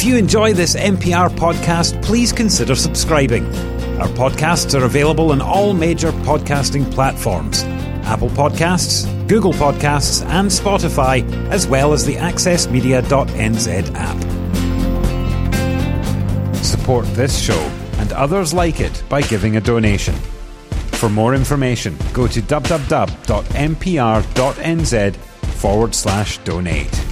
[0.00, 3.44] If you enjoy this MPR podcast, please consider subscribing.
[4.00, 7.64] Our podcasts are available on all major podcasting platforms
[8.04, 14.16] Apple Podcasts, Google Podcasts, and Spotify, as well as the AccessMedia.nz app.
[16.64, 17.60] Support this show
[17.98, 20.14] and others like it by giving a donation.
[20.92, 23.16] For more information, go to www.mpr.nz
[25.60, 27.09] forward slash donate.